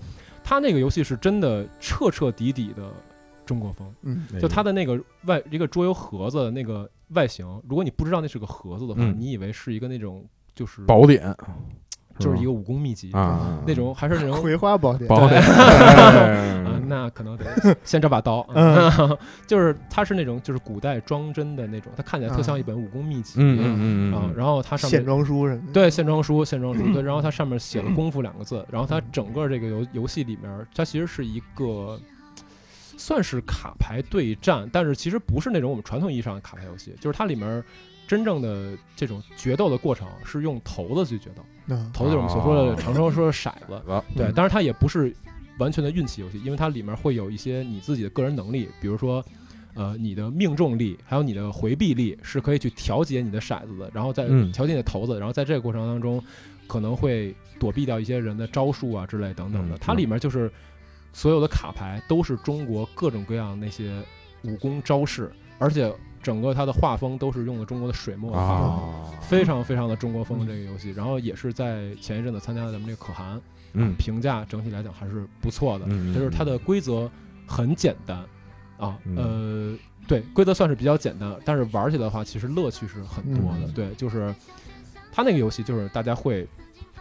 [0.44, 2.82] 他那个游戏是真的彻彻底底的
[3.50, 3.92] 中国风。
[4.02, 4.24] 嗯。
[4.40, 9.14] 就它的那个外一个桌游盒子的那个外形，如果你不知道那是个盒子的话，嗯。
[9.18, 10.24] 你以为是一个那种
[10.54, 11.36] 就是宝典。
[12.18, 13.62] 就是一个武功秘籍啊。
[13.66, 15.40] 那种，还是那种葵花宝典，宝典，
[16.68, 17.46] 啊，那可能得
[17.82, 19.16] 先找把刀， 嗯。
[19.48, 25.72] 就是它是那种就是古代装帧的那种，它看起来特像一本武功秘籍，嗯嗯嗯啊，嗯，然后它上线面装书什么的。
[25.72, 31.98] 对线装书，线装书对，然后它上面写了“功夫”两个字，然后它整个这个游游戏里面，它其实是一个。
[33.00, 37.64] 算是卡牌对战，但是其实不是那种我们传统意义上的卡牌游戏，就是它里面
[38.06, 44.34] 真正的这种决斗的过程是用骰子去决斗，嗯骰子就是我们所说的哦常说说的骰子，啊对，嗯。
[44.34, 45.14] 当然它也不是
[45.58, 49.24] 完全的运气游戏，因为它里面会有一些你自己的个人能力，比如说，
[49.74, 54.52] 呃，你的命中力，还有你的回避力是可以去调节你的骰子的，然后再嗯。
[54.52, 56.22] 调节你的骰子，然后在这个过程当中，
[56.66, 59.76] 可能会躲避掉一些人的招数啊之类等等的。
[59.76, 59.78] 嗯。
[59.80, 60.50] 它里面就是
[61.12, 64.02] 所有的卡牌都是中国各种各样那些
[64.42, 65.92] 武功招式，而且
[66.22, 68.68] 整个它的画风都是用的中国的水墨的画风。
[68.68, 73.40] 啊，非常非常的中国风嗯这个游戏，然后也是在前一阵子参加了咱们这个可汗，
[73.72, 75.86] 嗯评价整体来讲还是不错的。
[76.14, 77.10] 就是它的规则
[77.46, 78.18] 很简单
[78.78, 83.66] 啊，嗯呃，对，规则算是比较简单，但是玩起来的话，其实乐趣是很多的。
[83.66, 84.34] 嗯对，就是
[85.12, 86.46] 它那个游戏，就是大家会。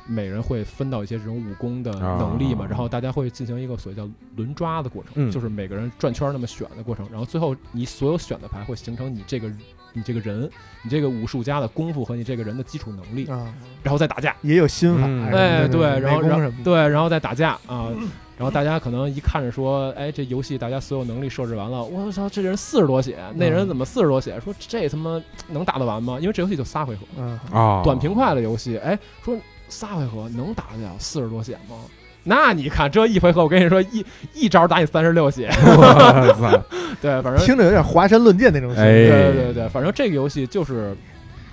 [0.05, 2.67] 每人会分到一些这种武功的能力嘛，啊。
[2.69, 5.31] 然后大家会进行一个所谓叫轮抓的过程，嗯。
[5.31, 9.51] 就是每个人转圈那么选的过程，然后最后你所有选的牌会形成你这个
[9.93, 10.49] 你这个人，
[10.83, 14.35] 你这个武术家的功夫和你这个人的基础能力，啊，然后再打架。
[14.41, 17.89] 也有心法嗯，哎，对，然后然后对，然后再打架啊，
[18.37, 24.39] 然后大家可能一看着说，哎，这游戏大家所有能力设置完了，我操，这人四十多血，那人怎么四十多血？
[24.39, 26.17] 说这他妈能打得完吗？
[26.21, 29.35] 因为这游戏就仨回合，嗯，啊，短平快的游戏，哎，说
[29.69, 31.77] 仨回合能打得了四十多血吗？
[32.23, 35.49] 那你看这一回合，我跟你说，一一招打你三十六血，
[37.01, 39.09] 对，反正听着有点华山论剑那种性哎质。
[39.09, 40.95] 对对对，反正这个游戏就是，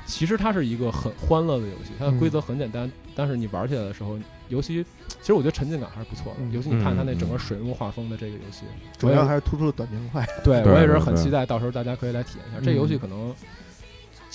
[0.07, 4.85] 其实它是一个很欢乐的游戏，它的规则很简单，但是你玩起来的时候，尤其
[5.21, 6.39] 其实我觉得沉浸感还是不错的。
[6.41, 8.64] 嗯尤其你看它那嗯整个水墨画风的这个游戏，
[8.99, 10.27] 主要还是突出了短平快。
[10.43, 12.59] 对对我也是对对很期待，到时候大家可以来体验一下。
[12.61, 13.33] 这个游戏嗯可能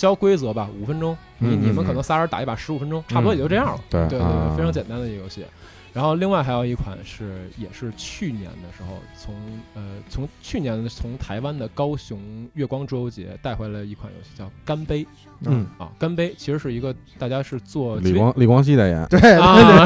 [0.02, 3.80] 教规则吧，五分钟，你你们可能仨人打一把十五分钟，差不多也就这样了。
[3.88, 5.44] 对对对非常简单的一个游戏。
[5.92, 9.32] 然后另外还有一款是也是去年的时候从
[9.74, 12.18] 呃从去年从台湾的高雄
[12.54, 15.06] 月光桌游节带回来一款游戏叫干杯
[15.46, 19.84] 嗯，啊，干杯其实是一个大家是做李光李光羲代言，对啊，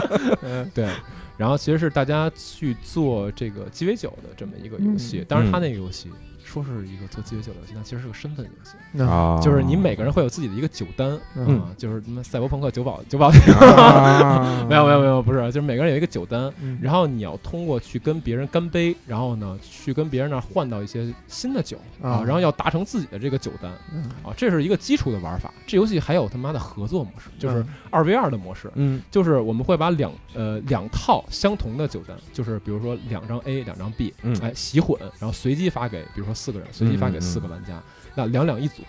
[0.72, 0.88] 对，
[1.36, 5.26] 然后其实是大家去做这个鸡尾酒的这么一个游戏，嗯。
[5.28, 6.08] 当然他那个游戏
[6.64, 11.60] 说是一个做鸡尾酒的游戏，但其实是个身份游戏，啊，就是你每个人会有自己的一个酒单嗯。
[11.60, 14.64] 啊，就是什么赛博朋克酒保酒保，啊。
[14.68, 16.78] 没有没有没有，不是，就是每个人有一个酒单，嗯。
[16.82, 24.02] 然后你要通过去跟别人干杯，然后呢去跟别人那儿换到一些新的酒啊啊，然后要达成自己的这个酒单嗯。
[24.22, 25.52] 啊，这是一个基础的玩法。
[25.66, 27.68] 这游戏还有他妈的合作模式，就是嗯。
[27.90, 29.02] 二 v 二的模式，嗯。
[29.10, 34.36] 就是我们会把两呃两套相同的酒单，就是比如说两张 A 两张 B，嗯。
[34.42, 37.82] 哎洗混，然后随机发给比如说四个人，随机发给四个玩家，
[38.14, 38.84] 那两两一组，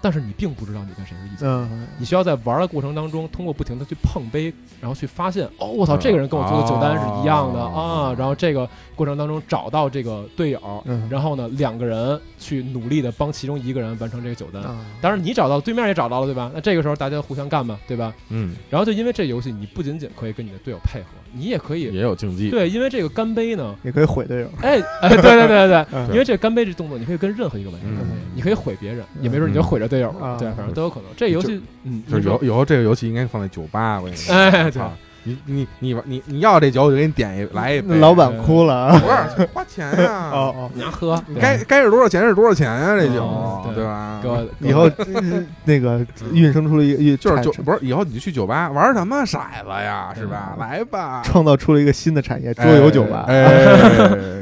[0.00, 1.44] 但是你并不知道你跟谁是一组。
[1.46, 14.60] 嗯，你需要在玩的过程当中，通过不停的去碰杯，然后去发现，哦，我操，嗯这个人跟我做的酒单是一样的哦啊，然后这个过程当中找到这个队友，嗯然后呢，两个人去努力的帮其中一个人完成这个酒单。
[14.64, 16.50] 啊当然你找到，对面也找到了，对吧？
[16.52, 18.12] 那这个时候大家互相干嘛，对吧？
[18.30, 24.50] 嗯，然后就因为这游戏，你不仅仅可以跟你的队友配合，你也可以也有竞技，对，因为这个干杯呢，也可以毁队友。
[24.62, 31.04] 哎哎，对对对对 因为这个干杯这动作，你可以跟任何一个玩家干杯嗯，你可以毁别人，也没准你就毁着队友了，啊对，反正都有可能。
[31.16, 34.82] 这游戏，嗯，就是你说以后以后这个游戏应该放在酒吧，我跟你说，哎对
[35.24, 38.98] 操你你你你你要这酒，我就给你点一来一杯，老板哭了啊！
[39.36, 40.30] 不是花钱呀？
[40.32, 42.96] 哦哦，你要喝，你该该是多少钱是多少钱呀？
[42.98, 44.20] 这酒嗯对对吧？
[44.60, 44.82] 以后
[45.14, 49.26] 呃那个孕生出了一个，就是酒不是以后你就去酒吧玩什么骰
[49.62, 50.56] 子呀，是吧？
[50.58, 53.24] 来吧，创造出了一个新的产业——桌游酒吧。
[53.28, 53.44] 哎，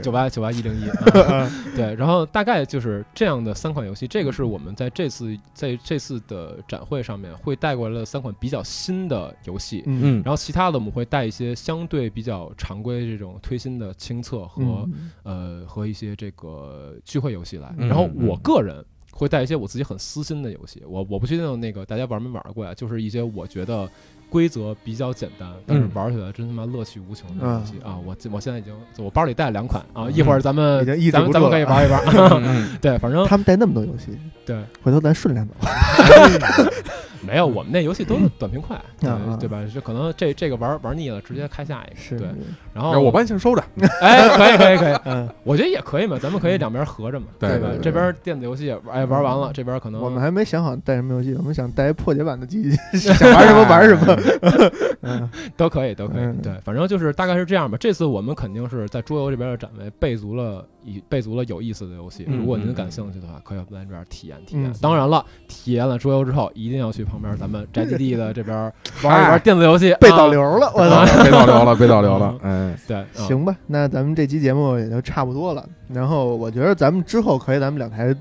[0.03, 10.20] 九八九八一零一，啊 对，然后大概就是这样的三款游戏，这个是我们在这次在这次的展会上面会带过来的三款比较新的游戏，嗯。
[10.20, 10.22] 嗯。
[10.24, 15.11] 然后其他的我们会带一些相对比较常规这种推新的清测和、嗯。
[15.22, 17.88] 呃和一些这个聚会游戏来，嗯。
[17.88, 18.84] 然后我个人。
[19.12, 23.88] 会带一些我自己很私心的游戏，我我不确定那个大家玩没玩过呀，就是一些我觉得
[24.29, 27.97] 规则比较简单，但是嗯玩起来真他妈乐趣无穷的游戏、啊！
[28.05, 32.03] 我我现在已经我包里带了两款啊，一会儿咱们咱们咱们可以玩一玩。
[32.45, 35.55] 嗯对，反正他们带那么多游戏，对，回头咱顺量走。
[37.27, 39.11] 没有，我们那游戏都是短平快，对
[39.41, 39.62] 对吧？
[39.72, 41.97] 就可能这这个玩玩腻了，直接开下一个。
[42.01, 42.37] 是对，，然
[42.74, 43.62] 然后后我帮你先收着，
[44.01, 47.77] 哎，可以可以可以， 嗯，我觉得也可以嘛，咱们可以两边合着嘛，对吧对？
[47.77, 54.70] 对这边电子游戏哎玩完了，这边可能我们还没想好带什么游戏，我们想带破解版的机器， 想玩什么玩什么。
[55.03, 56.22] 嗯都可以，都可以。
[56.22, 57.77] 嗯对，反正就是大概是这样吧。
[57.79, 62.24] 这次我们肯定是在桌游这边的展位备足了以备足了有意思的游戏。
[62.28, 64.74] 嗯如果您感兴趣的话，可以来这边体验体验嗯。
[64.80, 68.57] 当然了，体验了桌游之后，一定要去旁边咱们宅基地的这边
[69.03, 69.95] 玩一玩电子游戏。
[70.01, 71.24] 被啊导流了，我操！
[71.24, 75.68] 被导流了，被导流了，哎，对，啊行吧，那咱们这期节目也就差不多了。
[75.89, 78.14] 然后我觉得咱们之后可以咱们两台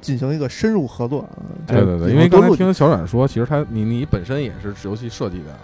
[0.00, 1.28] 进行一个深入合作啊。
[1.66, 5.56] 对对对，因为刚才听小冉说，其实他你你本身也是游戏设计的，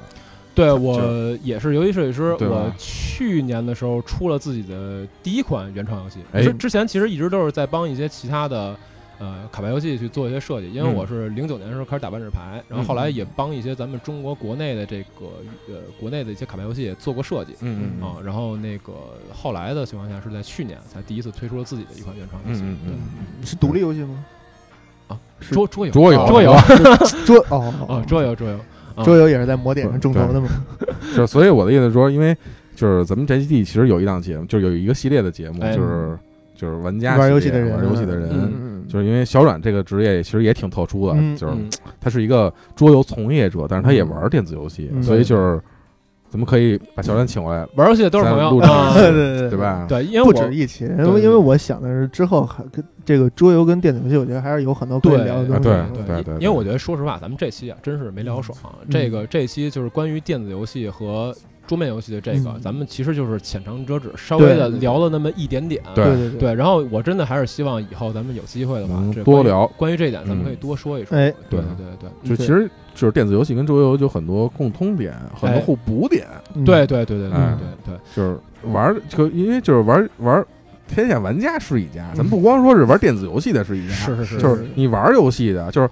[0.59, 6.19] 对我也是游戏设计师，我去年的时候出了自己的第一款原创游戏。
[6.33, 6.43] 哎。
[6.43, 8.77] 之之前其实一直都是在帮一些其他的
[9.21, 10.95] 呃卡牌游戏去做一些设计，因为嗯。
[10.95, 15.27] 我是零九年的时候开始打万智牌，然后后来也帮一些咱们中国国内的这个
[15.69, 17.55] 呃国内的一些卡牌游戏也做过设计。
[17.61, 18.93] 嗯嗯啊，然后那个
[19.33, 24.25] 后来的情况下是在去年才第一次推出了自己的一款原创游戏，嗯嗯是独立游戏吗？
[25.07, 25.93] 啊，是桌桌游。
[25.93, 26.27] 桌游。
[26.27, 26.53] 桌游。
[27.25, 27.73] 桌哦。
[27.87, 28.59] 哦桌游桌游
[28.99, 30.49] 啊桌游也是在魔点上众筹的嘛。
[31.17, 32.37] 就所以我的意思是说，因为
[32.75, 36.19] 就是咱们宅基地其实有一档节目，就是有一个系列的节目，哎就是
[36.55, 41.71] 就是玩家玩游戏的人，玩游戏的人，就是因为小阮这个职业其实也挺特殊的，嗯就是嗯
[42.01, 45.03] 他是一个桌游从业者，但是他也玩电子游戏，嗯。
[45.03, 45.61] 所以就是
[46.31, 49.59] 咱们可以把小冉请过来，玩游戏的都是朋友啊对对对对？
[49.59, 49.87] 吧？
[49.89, 55.63] 对，因为不我止一起，因为因为我想的是之后还跟这个桌游跟电子游戏，我觉得还是有很多可以聊的东西。
[55.63, 58.59] 对对对因为我觉得说实话，咱们这期啊真是没聊爽。
[58.91, 61.35] 这个这期就是关于电子游戏和
[61.69, 62.61] 桌面游戏的这个，嗯。
[62.61, 65.81] 咱们其实就是浅尝辄止，稍微的聊了那么一点点。
[65.95, 69.67] 对对对对，然后我真的还是希望以后咱们有机会的话多聊。
[69.77, 71.17] 关于这一点，咱们嗯可以多说一说。
[71.17, 71.33] 哎。
[71.49, 71.61] 对。
[71.61, 77.57] 对对对就其实就是电子游戏跟桌游有很多共通点，很多哎互补点，嗯对对对对对哎。
[77.85, 78.01] 对对。
[78.17, 78.39] 就是
[78.73, 80.45] 玩儿就因为就是玩玩
[80.89, 85.89] 天下玩家是一家，咱不光说是玩电子游戏的是一家，是是是，就是你玩游戏的，就是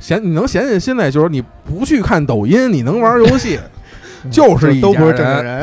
[0.00, 3.58] 闲你能闲下心来，就是你不去看抖音，你能玩游戏，
[4.30, 5.62] 就是一家都不是正经人。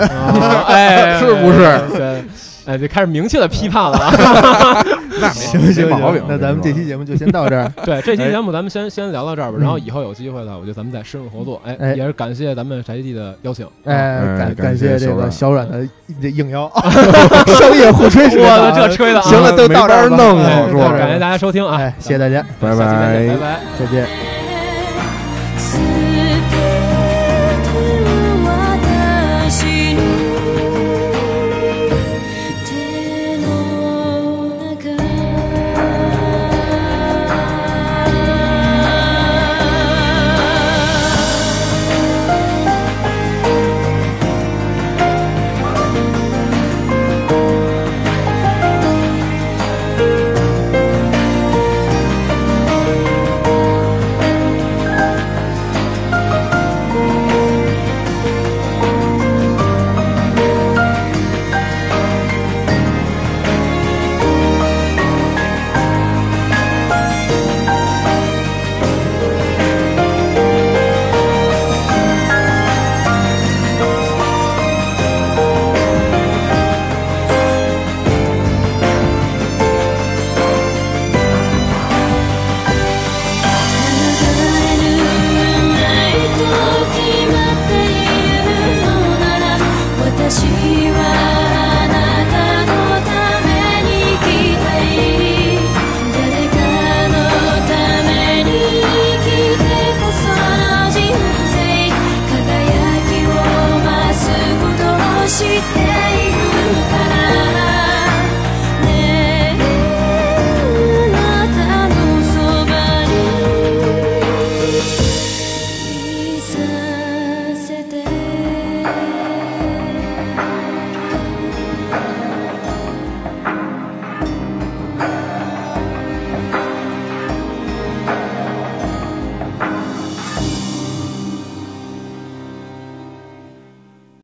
[0.68, 2.24] 哎， 是不是对，
[2.66, 4.84] 哎，就开始明确的批判了啊！
[5.22, 5.88] 那行没行。
[6.28, 7.72] 那咱们这期节目就先到这儿。
[7.86, 11.62] 对，这期哎节目咱们先先聊到这儿吧，嗯然后以后有机会了，我觉得咱们再深入合作。
[11.66, 13.66] 哎，哎也是感谢咱们宅基地的邀请。
[13.86, 15.88] 哎，哎感感谢谢这个小小软的
[16.22, 16.70] 这应邀，
[17.60, 21.78] 商业互吹我到了这吹的啊行了，都到这儿弄了是吧感谢大家收听啊！
[21.80, 22.86] 哎，谢谢大家，拜拜拜
[23.39, 23.60] 拜。
[23.80, 24.06] 再见。「